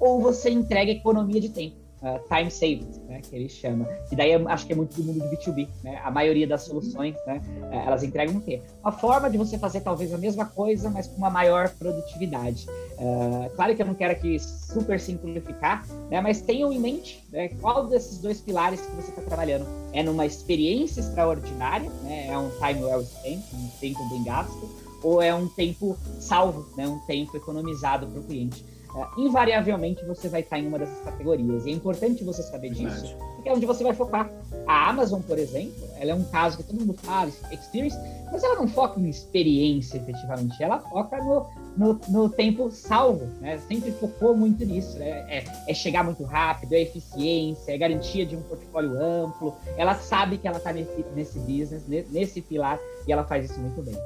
[0.00, 3.88] ou você entrega economia de tempo uh, time savings, né, que ele chama.
[4.10, 6.00] E daí acho que é muito do mundo do B2B, né?
[6.04, 8.60] A maioria das soluções, né, eh, elas entregam o quê?
[8.82, 12.66] Uma forma de você fazer talvez a mesma coisa, mas com uma maior produtividade.
[12.98, 17.48] Uh, claro que eu não quero aqui super simplificar, né, mas tenham em mente né,
[17.60, 19.66] qual desses dois pilares que você está trabalhando.
[19.92, 24.68] É numa experiência extraordinária, né, é um time well spent, um tempo bem gasto,
[25.02, 28.64] ou é um tempo salvo, né, um tempo economizado para o cliente
[28.96, 31.66] é, invariavelmente você vai estar em uma dessas categorias.
[31.66, 33.16] E é importante você saber disso, Verdade.
[33.34, 34.30] porque é onde você vai focar.
[34.66, 37.96] A Amazon, por exemplo, ela é um caso que todo mundo fala, experience,
[38.32, 43.58] mas ela não foca em experiência efetivamente, ela foca no, no, no tempo salvo, né?
[43.68, 45.24] Sempre focou muito nisso, né?
[45.28, 49.54] É, é, chegar muito rápido, é eficiência, é garantia de um portfólio amplo.
[49.76, 53.82] Ela sabe que ela está nesse, nesse business, nesse pilar, e ela faz isso muito
[53.82, 53.96] bem.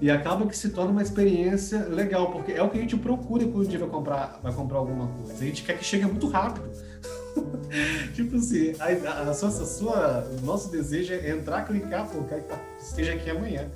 [0.00, 3.44] E acaba que se torna uma experiência legal, porque é o que a gente procura
[3.44, 5.34] quando a gente vai comprar, vai comprar alguma coisa.
[5.34, 6.68] A gente quer que chegue muito rápido.
[8.14, 12.34] tipo assim, a, a, sua, a sua, o nosso desejo é entrar, clicar, pô, que
[12.34, 13.70] tá, esteja aqui amanhã.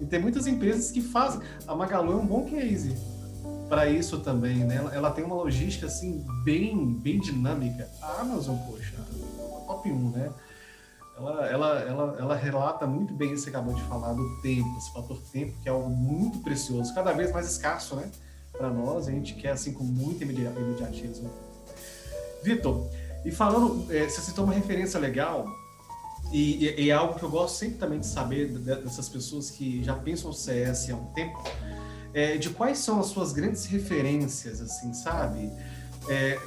[0.00, 1.40] E tem muitas empresas que fazem.
[1.66, 2.96] A Magalu é um bom case
[3.68, 4.76] para isso também, né?
[4.76, 7.88] Ela, ela, tem uma logística assim bem, bem dinâmica.
[8.00, 8.94] A Amazon, poxa,
[9.66, 10.30] top 1, né?
[11.28, 14.92] Ela, ela, ela, ela relata muito bem isso que acabou de falar do tempo, esse
[14.92, 18.10] fator tempo, que é algo muito precioso, cada vez mais escasso, né?
[18.52, 21.30] Para nós, a gente quer assim com muito imediatismo.
[22.42, 22.88] Vitor,
[23.24, 25.46] e falando, é, você citou uma referência legal,
[26.32, 29.82] e, e, e, é algo que eu gosto sempre também de saber dessas pessoas que
[29.84, 31.42] já pensam o CS há um tempo,
[32.14, 35.50] é, de quais são as suas grandes referências, assim, sabe?
[36.08, 36.38] É,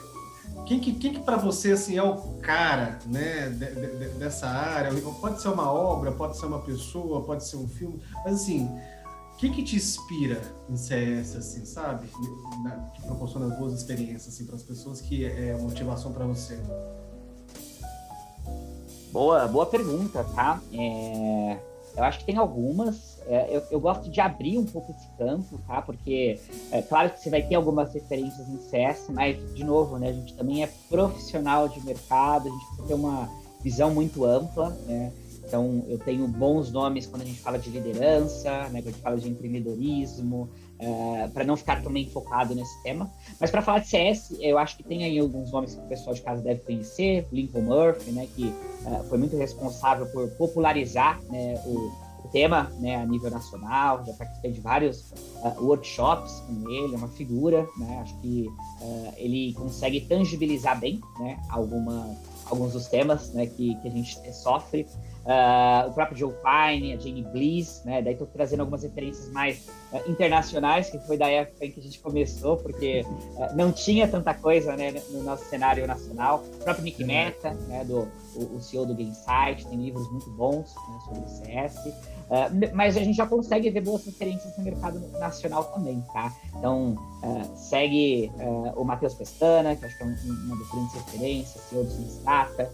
[0.66, 4.92] quem que, quem que para você assim, é o cara né, de, de, dessa área?
[5.22, 8.68] Pode ser uma obra, pode ser uma pessoa, pode ser um filme, mas assim,
[9.34, 12.08] o que, que te inspira em CS, assim, sabe?
[12.64, 16.60] Na, que proporciona boas experiências assim, para as pessoas, que é motivação para você?
[19.12, 20.60] Boa, boa pergunta, tá?
[20.74, 21.75] É...
[21.96, 23.22] Eu acho que tem algumas.
[23.28, 25.82] É, eu, eu, gosto de abrir um pouco esse campo, tá?
[25.82, 26.40] Porque
[26.72, 30.10] é claro que você vai ter algumas referências em CS, mas, de novo, né?
[30.10, 33.30] A gente também é profissional de mercado, a gente precisa ter uma
[33.64, 35.12] visão muito ampla, né?
[35.48, 39.02] Então, eu tenho bons nomes quando a gente fala de liderança, né, quando a gente
[39.02, 43.12] fala de empreendedorismo, uh, para não ficar também focado nesse tema.
[43.40, 46.16] Mas para falar de CS, eu acho que tem aí alguns nomes que o pessoal
[46.16, 51.62] de casa deve conhecer, Lincoln Murphy, né, que uh, foi muito responsável por popularizar né,
[51.66, 51.92] o,
[52.24, 56.98] o, tema né, a nível nacional, já participei de vários uh, workshops com ele, é
[56.98, 58.50] uma figura, né, acho que
[59.18, 64.86] ele consegue tangibilizar bem né, alguma, alguns dos temas né, que, que a gente sofre.
[65.26, 68.00] Uh, o próprio Joe Pine, a Jane Bliss, né?
[68.00, 71.84] Daí estou trazendo algumas referências mais uh, internacionais, que foi da época em que a
[71.84, 76.44] gente começou, porque uh, não tinha tanta coisa né, no nosso cenário nacional.
[76.60, 80.72] O próprio Nick Meta, né, do, o, o CEO do GameSite, tem livros muito bons
[80.76, 81.76] né, sobre CS.
[82.76, 86.32] mas a gente já consegue ver boas referências no mercado nacional também, tá?
[86.56, 86.96] Então,
[87.56, 88.32] segue
[88.76, 92.72] o Matheus Pestana, que acho que é um, uma das grandes referências, CEO do Sinstata,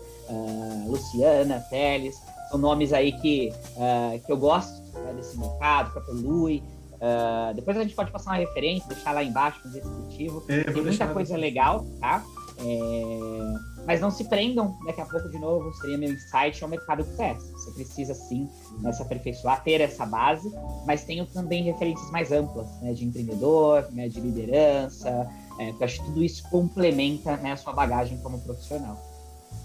[0.87, 6.15] Luciana Teles, são nomes aí que, uh, que eu gosto né, desse mercado, o próprio
[6.15, 6.63] Lui.
[6.95, 10.43] Uh, depois a gente pode passar uma referência, deixar lá embaixo no descritivo.
[10.49, 12.23] É, Tem muita coisa legal, tá?
[12.59, 13.71] É...
[13.87, 17.15] Mas não se prendam, daqui a pouco de novo seria meu insight ao mercado do
[17.15, 17.43] CS.
[17.51, 18.47] Você precisa sim
[18.79, 20.47] né, se aperfeiçoar, ter essa base,
[20.85, 25.99] mas tenho também referências mais amplas, né, de empreendedor, né, de liderança, é, porque acho
[25.99, 28.95] que tudo isso complementa né, a sua bagagem como profissional.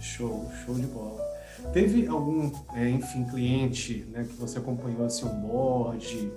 [0.01, 1.36] Show, show de bola.
[1.73, 6.33] Teve algum, é, enfim, cliente né, que você acompanhou assim, um board?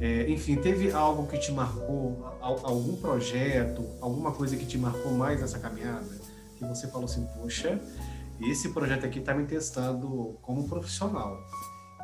[0.00, 5.40] É, enfim, teve algo que te marcou, algum projeto, alguma coisa que te marcou mais
[5.40, 6.08] nessa caminhada?
[6.56, 7.80] Que você falou assim, poxa,
[8.40, 11.38] esse projeto aqui está me testando como profissional.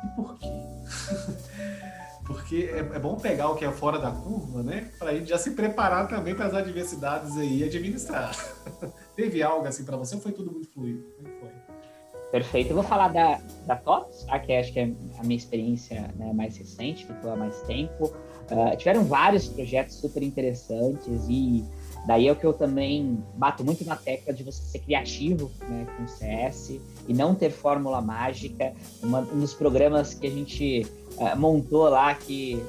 [0.03, 0.47] E por quê?
[2.25, 4.89] Porque é, é, bom pegar o que é fora da curva, né?
[4.97, 8.33] Para gente já se preparar também para as adversidades aí e administrar.
[9.15, 11.03] Teve algo assim para você ou foi tudo muito fluido?
[11.17, 11.49] Como é foi?
[12.31, 12.69] Perfeito.
[12.69, 14.39] Eu vou falar da, da TOTS, tá?
[14.39, 18.05] que acho que é a minha experiência né, mais recente, que estou há mais tempo.
[18.49, 21.63] Uh, tiveram vários projetos super interessantes e
[22.07, 25.85] daí é o que eu também bato muito na tecla de você ser criativo né,
[25.97, 28.73] com CS e não ter fórmula mágica.
[29.03, 32.63] Uma, um dos programas que a gente uh, montou lá que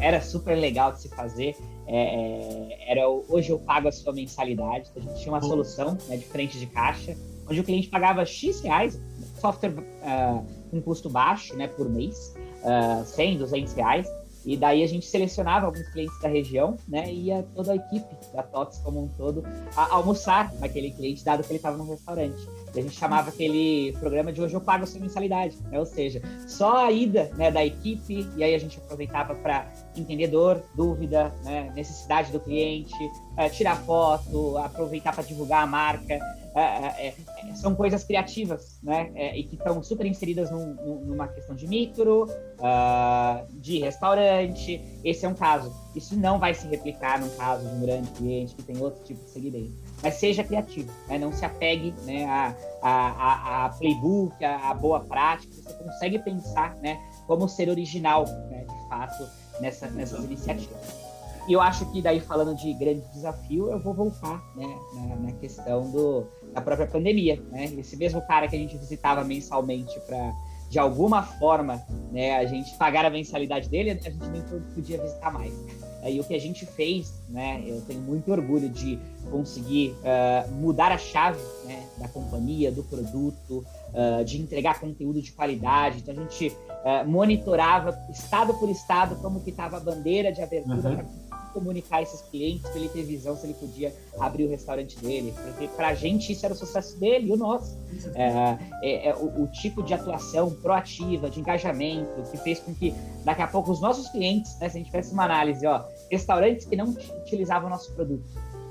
[0.00, 1.54] era super legal de se fazer
[1.86, 4.88] é, é, era o, hoje eu pago a sua mensalidade.
[4.90, 7.14] Então, a gente tinha uma solução né, de frente de caixa
[7.48, 9.00] onde o cliente pagava X reais,
[9.40, 14.06] software uh, com custo baixo, né, por mês, uh, 100, 200 reais,
[14.44, 18.14] e daí a gente selecionava alguns clientes da região, né, e ia toda a equipe
[18.34, 19.44] da TOTS como um todo
[19.76, 22.48] almoçar naquele cliente, dado que ele estava no restaurante.
[22.74, 25.78] E a gente chamava aquele programa de hoje eu pago a sua mensalidade, né?
[25.78, 30.26] ou seja, só a ida né, da equipe, e aí a gente aproveitava para entender
[30.26, 32.92] dor, dúvida, né, necessidade do cliente,
[33.36, 36.18] uh, tirar foto, aproveitar para divulgar a marca.
[36.54, 37.14] É, é,
[37.54, 39.10] são coisas criativas, né?
[39.34, 40.74] E que estão super inseridas num,
[41.06, 44.78] numa questão de micro, uh, de restaurante.
[45.02, 45.74] Esse é um caso.
[45.94, 49.24] Isso não vai se replicar num caso de um grande cliente que tem outro tipo
[49.24, 49.72] de segmento.
[50.02, 51.18] Mas seja criativo, né?
[51.18, 55.54] não se apegue né, a, a, a, playbook, a, a, boa prática.
[55.54, 59.28] Você consegue pensar né, como ser original, né, de fato,
[59.60, 61.01] nessa, nessas iniciativas.
[61.48, 65.32] E eu acho que daí falando de grande desafio, eu vou voltar né, na, na
[65.32, 67.64] questão do, da própria pandemia, né?
[67.78, 70.32] Esse mesmo cara que a gente visitava mensalmente para
[70.72, 74.42] de alguma forma, né, a gente pagar a mensalidade dele, a gente nem
[74.74, 75.52] podia visitar mais.
[76.02, 78.98] E o que a gente fez, né, eu tenho muito orgulho de
[79.30, 85.30] conseguir uh, mudar a chave né, da companhia, do produto, uh, de entregar conteúdo de
[85.32, 85.98] qualidade.
[85.98, 90.88] Então a gente uh, monitorava estado por estado como que estava a bandeira de abertura
[90.88, 95.32] uhum comunicar esses clientes para ele ter visão se ele podia abrir o restaurante dele.
[95.44, 97.76] Porque para a gente isso era o sucesso dele e o nosso.
[98.14, 102.94] É, é, é o, o, tipo de atuação proativa, de engajamento, que fez com que
[103.24, 106.66] daqui a pouco os nossos clientes, né, se a gente fizesse uma análise, ó, restaurantes
[106.66, 106.88] que não
[107.24, 108.24] utilizavam o nosso produto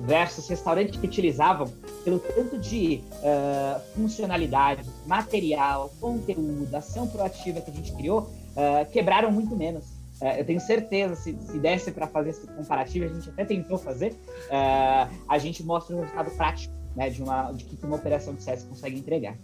[0.06, 1.68] versus restaurantes que utilizavam,
[2.04, 9.32] pelo tanto de uh, funcionalidade, material, conteúdo, ação proativa que a gente criou, uh, quebraram
[9.32, 9.86] muito menos.
[10.22, 13.78] É, eu tenho certeza, se, se desse para fazer esse comparativo, a gente até tentou
[13.78, 14.16] fazer,
[14.50, 18.44] é, a gente mostra um resultado prático né, de, uma, de que uma operação de
[18.44, 19.36] CS consegue entregar.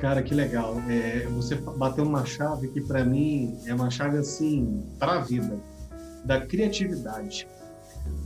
[0.00, 0.76] Cara, que legal.
[0.88, 5.58] É, você bateu uma chave que, para mim, é uma chave assim para a vida,
[6.24, 7.48] da criatividade.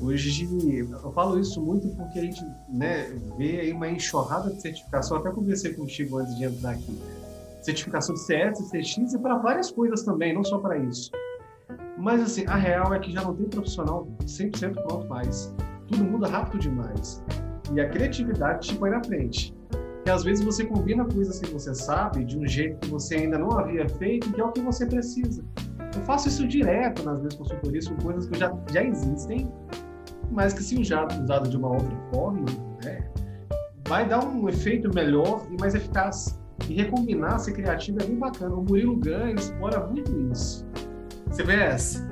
[0.00, 0.48] Hoje,
[0.80, 5.16] eu falo isso muito porque a gente né, vê aí uma enxurrada de certificação.
[5.16, 7.00] Até conversei contigo antes de entrar aqui
[7.62, 11.10] certificação de CS, CX e para várias coisas também, não só para isso.
[11.98, 15.54] Mas assim, a real é que já não tem profissional 100% pronto mais.
[15.88, 17.22] Tudo muda rápido demais.
[17.72, 19.54] E a criatividade te põe na frente.
[20.04, 23.38] E às vezes você combina coisas que você sabe de um jeito que você ainda
[23.38, 25.44] não havia feito, que é o que você precisa.
[25.94, 29.48] Eu faço isso direto nas minhas consultorias com coisas que já, já existem,
[30.30, 32.46] mas que se usado de uma outra forma,
[32.84, 33.08] né,
[33.86, 36.40] vai dar um efeito melhor e mais eficaz.
[36.68, 38.54] E recombinar, ser criativo é bem bacana.
[38.54, 40.66] O Murilo Ganha explora muito isso.
[41.32, 42.02] CBS.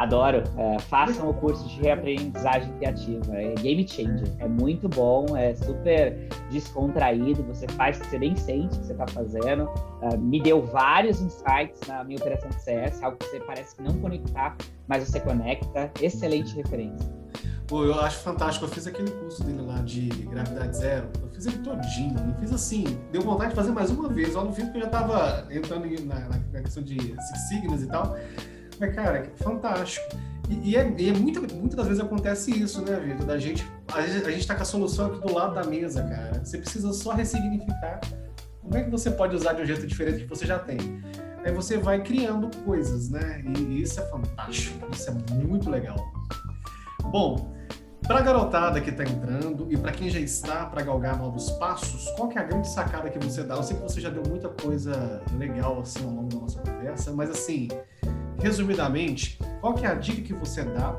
[0.00, 0.42] Adoro.
[0.56, 3.36] É, façam o curso de reaprendizagem criativa.
[3.36, 4.32] É game changer.
[4.38, 6.16] É muito bom, é super
[6.50, 7.42] descontraído.
[7.42, 9.64] Você faz que você nem sente que você está fazendo.
[10.02, 13.92] Uh, me deu vários insights na minha operação de CS, algo que você parece não
[14.00, 14.56] conectar,
[14.88, 15.90] mas você conecta.
[16.00, 17.20] Excelente referência.
[17.70, 18.64] Pô, eu acho fantástico.
[18.64, 21.08] Eu fiz aquele curso dele lá de gravidade zero.
[21.22, 22.18] Eu fiz ele todinho.
[22.18, 22.98] Eu fiz assim.
[23.12, 24.34] Deu vontade de fazer mais uma vez.
[24.34, 26.18] Lá no fim, porque eu já estava entrando na,
[26.52, 28.18] na, questão de Six Sigmas e tal.
[28.80, 30.04] Mas, cara, é fantástico.
[30.48, 33.24] E, e, é, e é muita, muitas das vezes acontece isso, né, Vitor?
[33.24, 33.64] Da gente,
[33.94, 36.44] a, gente tá com a solução aqui do lado da mesa, cara.
[36.44, 38.00] Você precisa só ressignificar.
[38.62, 40.76] Como é que você pode usar de um jeito diferente que você já tem?
[41.44, 43.44] Aí você vai criando coisas, né?
[43.46, 44.88] E isso é fantástico.
[44.92, 45.96] Isso é muito legal.
[47.12, 47.59] Bom,
[48.02, 52.08] para a garotada que está entrando e para quem já está para galgar novos passos,
[52.16, 53.54] qual que é a grande sacada que você dá?
[53.54, 57.12] Eu sei que você já deu muita coisa legal assim ao longo da nossa conversa,
[57.12, 57.68] mas assim,
[58.38, 60.94] resumidamente, qual que é a dica que você dá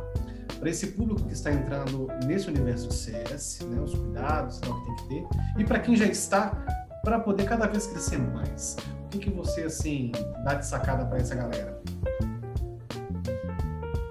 [0.59, 4.95] para esse público que está entrando nesse universo de CS, né, os cuidados que tem
[4.95, 5.27] que ter,
[5.57, 6.49] e para quem já está,
[7.03, 8.77] para poder cada vez crescer mais?
[9.05, 10.11] O que, que você assim
[10.45, 11.81] dá de sacada para essa galera?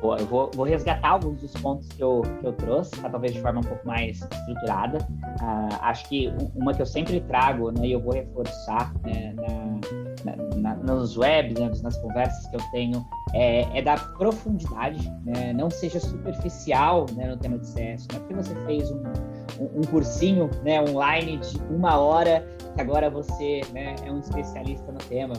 [0.02, 3.40] Eu vou, vou, resgatar alguns dos pontos que eu, que eu trouxe, tá, talvez de
[3.40, 4.98] forma um pouco mais estruturada.
[5.42, 9.34] Uh, acho que uma que eu sempre trago, né, e eu vou reforçar né,
[10.24, 15.52] na, na, nos webs, né, nas conversas que eu tenho, é, é da profundidade, né,
[15.52, 18.08] não seja superficial né, no tema de CS.
[18.10, 19.02] Não é porque você fez um,
[19.60, 24.90] um, um cursinho né, online de uma hora que agora você né, é um especialista
[24.90, 25.34] no tema.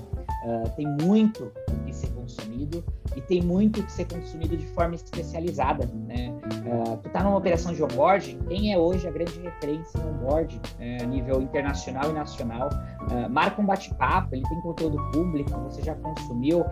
[0.46, 1.52] Uh, tem muito
[1.92, 2.84] que ser consumido
[3.16, 5.86] e tem muito que ser consumido de forma especializada.
[6.08, 6.34] Né?
[6.66, 10.58] Uh, tu está numa operação de onboarding, quem é hoje a grande referência em onboarding
[10.58, 12.70] uh, a nível internacional e nacional?
[13.12, 16.66] Uh, marca um bate-papo, ele tem conteúdo público, você já consumiu,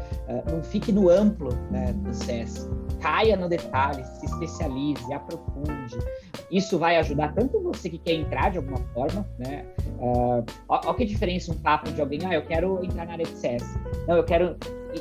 [0.51, 2.69] não fique no amplo né, do CS.
[2.99, 5.97] Caia no detalhe, se especialize, aprofunde.
[6.51, 9.65] Isso vai ajudar tanto você que quer entrar de alguma forma, né?
[9.99, 13.37] Uh, olha que diferença um papo de alguém, ah, eu quero entrar na área de
[13.37, 13.63] CS.
[14.07, 14.55] Não, eu quero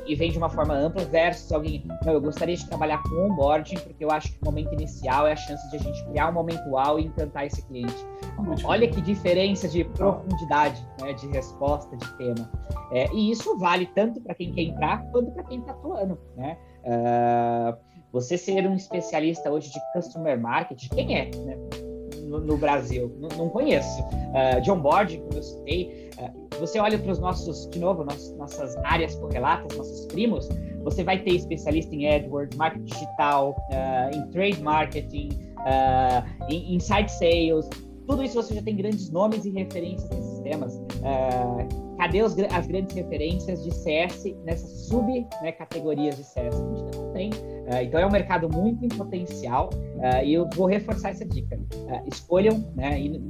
[0.07, 3.76] e, vem de uma forma ampla, versus alguém, não, eu gostaria de trabalhar com onboarding,
[3.78, 6.32] porque eu acho que o momento inicial é a chance de a gente criar um
[6.32, 7.95] momento uau e encantar esse cliente.
[8.39, 8.91] Muito Olha bem.
[8.91, 12.51] que diferença de profundidade, né, de resposta, de tema.
[12.93, 16.57] É, e isso vale tanto para quem quer entrar, quanto para quem está atuando, né?
[16.84, 17.76] Uh,
[18.12, 21.30] você ser um especialista hoje de customer marketing, quem é?
[21.36, 21.59] Né?
[22.22, 24.03] No, no, Brasil, não, não conheço.
[24.03, 26.08] Uh, de onboarding, como eu citei,
[26.59, 30.49] você olha para os nossos, de novo, nossas, nossas áreas correlatas, nossos primos,
[30.83, 37.11] você vai ter especialista em AdWords, marketing digital, uh, em trade marketing, uh, em inside
[37.12, 37.69] sales,
[38.09, 40.75] tudo isso você já tem grandes nomes e referências nesses temas.
[40.75, 46.75] Uh, cadê os, as grandes referências de CS nessas subcategorias né, de CS que a
[46.75, 47.31] gente não tem?
[47.69, 51.61] Uh, então é um mercado muito em potencial uh, e eu vou reforçar essa dica.
[52.11, 52.99] escolham, né?
[52.99, 53.21] E,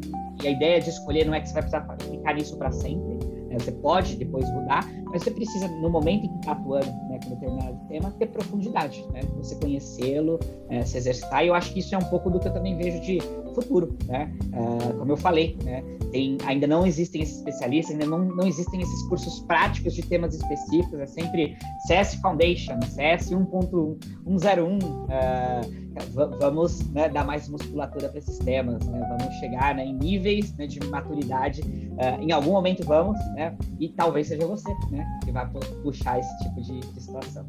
[0.40, 3.14] a ideia de escolher não é que você vai precisar ficar nisso para sempre.
[3.48, 3.56] Né?
[3.58, 7.30] Você pode depois mudar, mas você precisa, no momento em que está atuando né, com
[7.30, 9.20] determinado tema, ter profundidade, né?
[9.38, 10.38] Você conhecê-lo,
[10.84, 11.44] se exercitar.
[11.44, 13.18] E eu acho que isso é um pouco do que eu também vejo de
[13.60, 14.32] futuro, né?
[14.52, 15.82] Uh, como eu falei, né?
[16.10, 20.34] Tem, ainda não existem esses especialistas, ainda não, não existem esses cursos práticos de temas
[20.34, 21.56] específicos, é sempre
[21.86, 29.06] CS Foundation, CS 1.101, uh, vamos né, dar mais musculatura para esses temas, né?
[29.08, 33.54] vamos chegar né, em níveis né, de maturidade, uh, em algum momento vamos, né?
[33.78, 35.46] e talvez seja você né, que vai
[35.82, 37.44] puxar esse tipo de, de situação.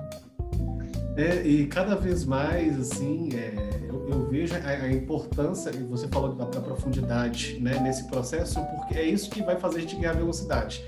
[1.19, 3.53] É, e cada vez mais, assim, é,
[3.89, 8.57] eu, eu, vejo a, a, importância, e você falou da, da profundidade né, nesse processo,
[8.67, 10.81] porque é isso que vai fazer a gente ganhar velocidade.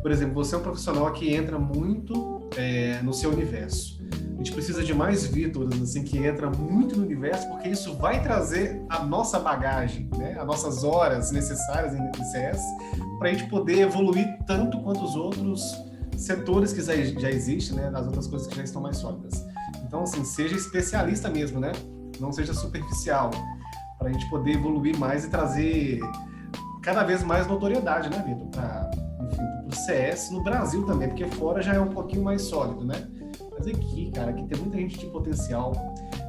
[0.00, 4.00] Por exemplo, você é um profissional que entra muito é, no seu universo.
[4.32, 8.22] A gente precisa de mais Vítores, assim, que entra muito no universo, porque isso vai
[8.22, 12.62] trazer a nossa bagagem, né, as nossas horas necessárias em CS,
[13.18, 15.62] para a gente poder evoluir tanto quanto os outros
[16.16, 19.49] setores que já, já existem, né, nas outras coisas que já estão mais sólidas.
[19.90, 21.72] Então, assim, seja especialista mesmo, né?
[22.20, 23.32] Não seja superficial,
[23.98, 25.98] para a gente poder evoluir mais e trazer
[26.80, 28.46] cada vez mais notoriedade, né, Vitor?
[28.50, 28.88] Para,
[29.66, 33.04] do CS no Brasil também, porque fora já é um pouquinho mais sólido, né?
[33.50, 35.72] Mas aqui, cara, aqui tem muita gente de potencial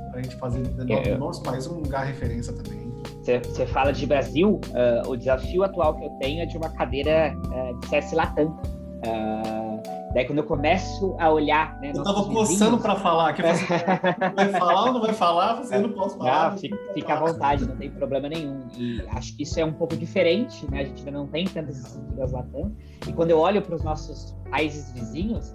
[0.09, 2.91] para a gente fazer no é, nosso país um lugar referência também.
[3.23, 7.31] Você fala de Brasil, uh, o desafio atual que eu tenho é de uma cadeira
[7.37, 8.59] uh, de CS Latam.
[9.05, 9.70] Uh,
[10.13, 11.79] daí quando eu começo a olhar...
[11.79, 13.65] Né, eu tava coçando para falar, que você
[14.35, 16.51] vai falar ou não vai falar, você não posso falar.
[16.51, 18.67] Não, fica, fica à vontade, não tem problema nenhum.
[18.77, 20.81] E acho que isso é um pouco diferente, né?
[20.81, 22.75] A gente ainda não tem tantas estruturas Latam.
[23.07, 25.53] E quando eu olho para os nossos países vizinhos,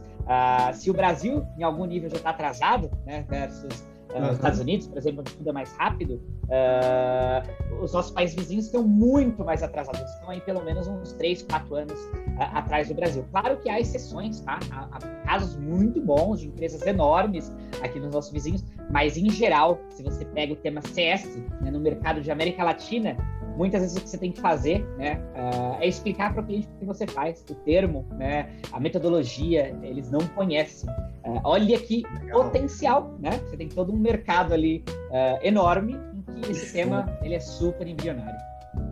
[0.74, 4.32] se o Brasil, em algum nível, já está atrasado, né, versus uhum.
[4.32, 8.82] Estados Unidos, por exemplo, onde tudo é mais rápido, uh, os nossos países vizinhos estão
[8.82, 13.24] muito mais atrasados, estão aí pelo menos uns 3, 4 anos uh, atrás do Brasil.
[13.30, 14.58] Claro que há exceções, tá?
[14.70, 17.52] Há, há, casos muito bons de empresas enormes
[17.82, 21.80] aqui nos nossos vizinhos, mas em geral, se você pega o tema CS né, no
[21.80, 23.16] mercado de América Latina,
[23.56, 26.68] muitas vezes o que você tem que fazer né, uh, é explicar para o cliente
[26.68, 30.88] o que você faz, o termo, né, a metodologia, eles não conhecem.
[31.24, 32.44] Uh, olha que Legal.
[32.44, 33.40] potencial, né?
[33.44, 37.40] Você tem todo um mercado ali uh, enorme em que esse que tema ele é
[37.40, 38.38] super embrionário.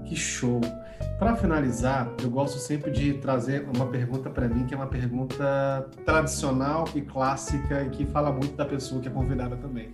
[0.05, 0.61] Que show!
[1.19, 5.87] Para finalizar, eu gosto sempre de trazer uma pergunta para mim que é uma pergunta
[6.05, 9.93] tradicional e clássica e que fala muito da pessoa que é convidada também.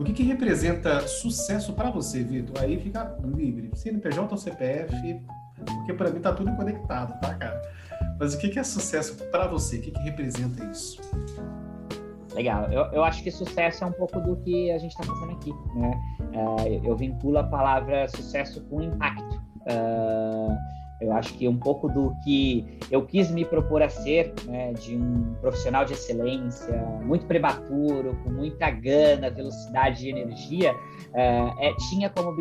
[0.00, 2.58] O que, que representa sucesso para você, Vitor?
[2.58, 4.96] Aí fica livre, CNPJ ou CPF,
[5.62, 7.60] porque para mim tá tudo conectado, tá, cara?
[8.18, 9.76] Mas o que, que é sucesso para você?
[9.76, 11.02] O que, que representa isso?
[12.34, 12.72] Legal.
[12.72, 15.52] Eu, eu acho que sucesso é um pouco do que a gente está fazendo aqui,
[15.74, 15.90] né?
[16.34, 19.36] Uh, eu vinculo a palavra sucesso com impacto.
[19.66, 20.56] Uh,
[21.00, 24.96] eu acho que um pouco do que eu quis me propor a ser, né, de
[24.96, 30.74] um profissional de excelência, muito prematuro, com muita gana, velocidade e energia,
[31.14, 32.36] é, é, tinha como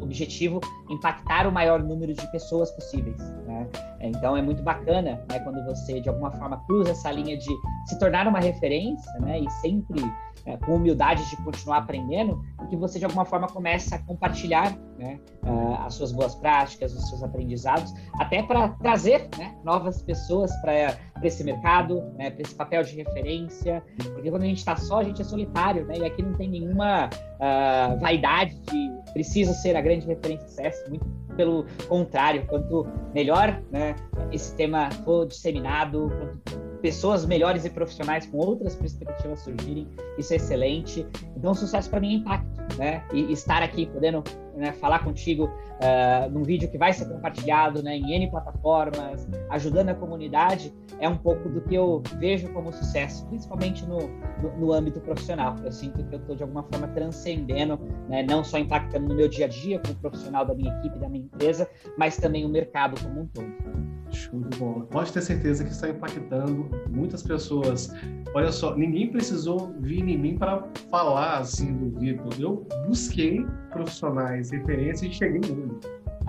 [0.00, 3.20] objetivo impactar o maior número de pessoas possíveis.
[3.60, 3.68] Né?
[4.00, 7.50] Então é muito bacana né, quando você, de alguma forma, cruza essa linha de
[7.86, 10.02] se tornar uma referência né, e sempre
[10.46, 14.74] é, com humildade de continuar aprendendo, e que você de alguma forma começa a compartilhar
[14.98, 20.50] né, uh, as suas boas práticas, os seus aprendizados, até para trazer né, novas pessoas
[20.60, 23.82] para esse mercado, né, para esse papel de referência,
[24.14, 26.48] porque quando a gente está só, a gente é solitário, né, e aqui não tem
[26.48, 31.06] nenhuma uh, vaidade de preciso ser a grande referência de muito
[31.40, 33.96] pelo contrário, quanto melhor né,
[34.30, 39.88] esse tema for disseminado, quanto pessoas melhores e profissionais com outras perspectivas surgirem,
[40.18, 41.06] isso é excelente.
[41.34, 43.02] Então, sucesso para mim é impacto, né?
[43.12, 44.22] E estar aqui podendo
[44.60, 49.88] né, falar contigo uh, num vídeo que vai ser compartilhado né, em N plataformas, ajudando
[49.88, 53.98] a comunidade, é um pouco do que eu vejo como sucesso, principalmente no,
[54.42, 55.56] no, no âmbito profissional.
[55.64, 59.28] Eu sinto que eu estou, de alguma forma, transcendendo, né, não só impactando no meu
[59.28, 63.00] dia a dia como profissional da minha equipe, da minha empresa, mas também o mercado
[63.02, 63.89] como um todo.
[64.12, 64.84] Show de bola.
[64.86, 67.92] Pode ter certeza que está impactando muitas pessoas.
[68.34, 72.32] Olha só, ninguém precisou vir em mim para falar assim do Vitor.
[72.38, 75.78] Eu busquei profissionais, referências e cheguei nele.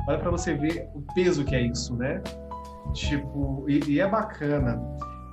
[0.08, 2.22] Olha para você ver o peso que é isso, né?
[2.94, 4.82] Tipo, e, e é bacana.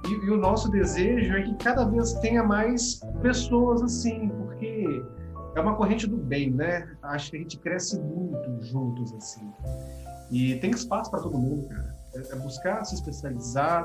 [0.06, 5.02] E, e, o nosso desejo é que cada vez tenha mais pessoas assim, porque
[5.54, 6.88] é uma corrente do bem, né?
[7.02, 9.50] Acho que a gente cresce muito juntos assim.
[10.30, 13.84] E tem espaço para todo mundo, cara é, é buscar se especializar,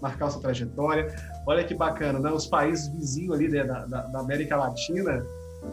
[0.00, 1.14] marcar sua trajetória.
[1.46, 2.30] Olha que bacana, né?
[2.30, 5.24] Os países vizinhos ali né, da, da, da, América Latina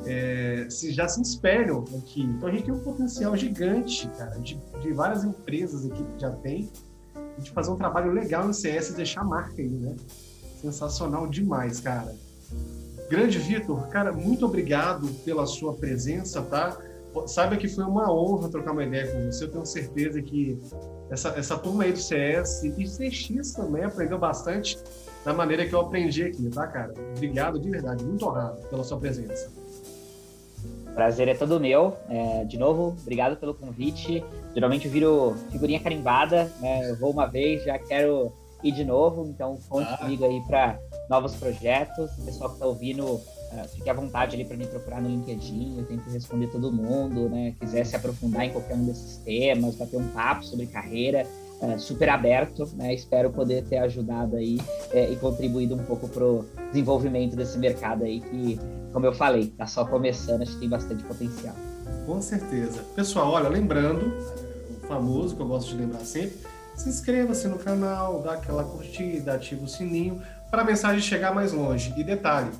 [0.06, 2.22] é, se, já se espelham aqui.
[2.22, 6.32] Então a gente tem um potencial gigante, cara, de, de várias empresas aqui que já
[6.32, 6.70] tem,
[7.38, 9.96] de fazer um trabalho legal no CS e deixar a marca aí, né?
[10.62, 12.14] Sensacional demais, cara.
[13.10, 16.78] Grande Vitor, cara, muito obrigado pela sua presença, tá?
[17.26, 19.46] Saiba que foi uma honra trocar uma ideia com você.
[19.46, 20.60] Eu tenho certeza que
[21.10, 24.78] essa, essa turma aí do CS e CX também aprendeu bastante
[25.24, 26.94] da maneira que eu aprendi aqui, tá, cara?
[27.16, 29.52] Obrigado de verdade, muito honrado pela sua presença.
[30.94, 31.96] Prazer é todo meu.
[32.10, 34.24] É, de novo, obrigado pelo convite.
[34.54, 36.90] Geralmente eu viro figurinha carimbada, né?
[36.90, 38.32] Eu vou uma vez, já quero
[38.64, 39.98] ir de novo, então conte ah.
[39.98, 40.80] comigo aí para
[41.10, 42.12] novos projetos.
[42.18, 45.78] O pessoal que está ouvindo, Uh, fique à vontade ali para me procurar no LinkedIn,
[45.78, 47.56] eu tento responder todo mundo, né?
[47.58, 51.26] Quiser se aprofundar em qualquer um desses temas, bater um papo sobre carreira,
[51.62, 52.94] uh, super aberto, né?
[52.94, 58.04] Espero poder ter ajudado aí uh, e contribuído um pouco para o desenvolvimento desse mercado
[58.04, 58.60] aí que,
[58.92, 61.56] como eu falei, está só começando, acho que tem bastante potencial.
[62.06, 62.84] Com certeza.
[62.98, 64.12] Pessoal, olha, lembrando,
[64.72, 66.38] o famoso que eu gosto de lembrar sempre,
[66.78, 71.52] se inscreva-se no canal, dá aquela curtida, ativa o sininho para a mensagem chegar mais
[71.52, 71.94] longe.
[71.98, 72.52] E detalhe,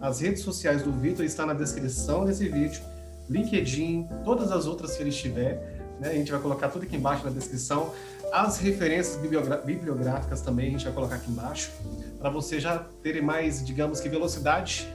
[0.00, 2.80] as redes sociais do Vitor estão na descrição desse vídeo,
[3.28, 5.82] LinkedIn, todas as outras que ele estiver.
[6.00, 6.10] né?
[6.10, 7.92] A gente vai colocar tudo aqui embaixo na descrição.
[8.32, 9.16] As referências
[9.64, 11.70] bibliográficas também a gente vai colocar aqui embaixo,
[12.18, 14.88] para você já terem mais, digamos que, velocidade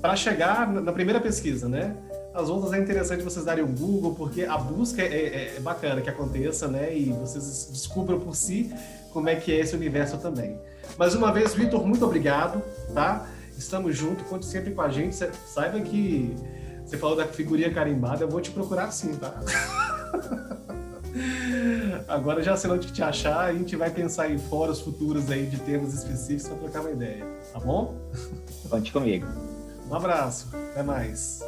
[0.00, 1.96] para chegar na primeira pesquisa, né?
[2.34, 6.00] As outras é interessante vocês darem um Google, porque a busca é, é, é bacana
[6.00, 6.96] que aconteça, né?
[6.96, 8.72] E vocês descubram por si
[9.12, 10.58] como é que é esse universo também.
[10.96, 12.62] Mais uma vez, Vitor, muito obrigado,
[12.94, 13.26] tá?
[13.56, 15.16] Estamos juntos, conte sempre com a gente.
[15.16, 16.34] Saiba que
[16.84, 19.34] você falou da figurinha carimbada, eu vou te procurar sim, tá?
[22.06, 25.58] Agora já sei onde te achar, a gente vai pensar em fóruns futuros aí de
[25.58, 27.94] temas específicos para trocar uma ideia, tá bom?
[28.70, 29.26] Conte comigo.
[29.90, 31.42] Um abraço, até mais.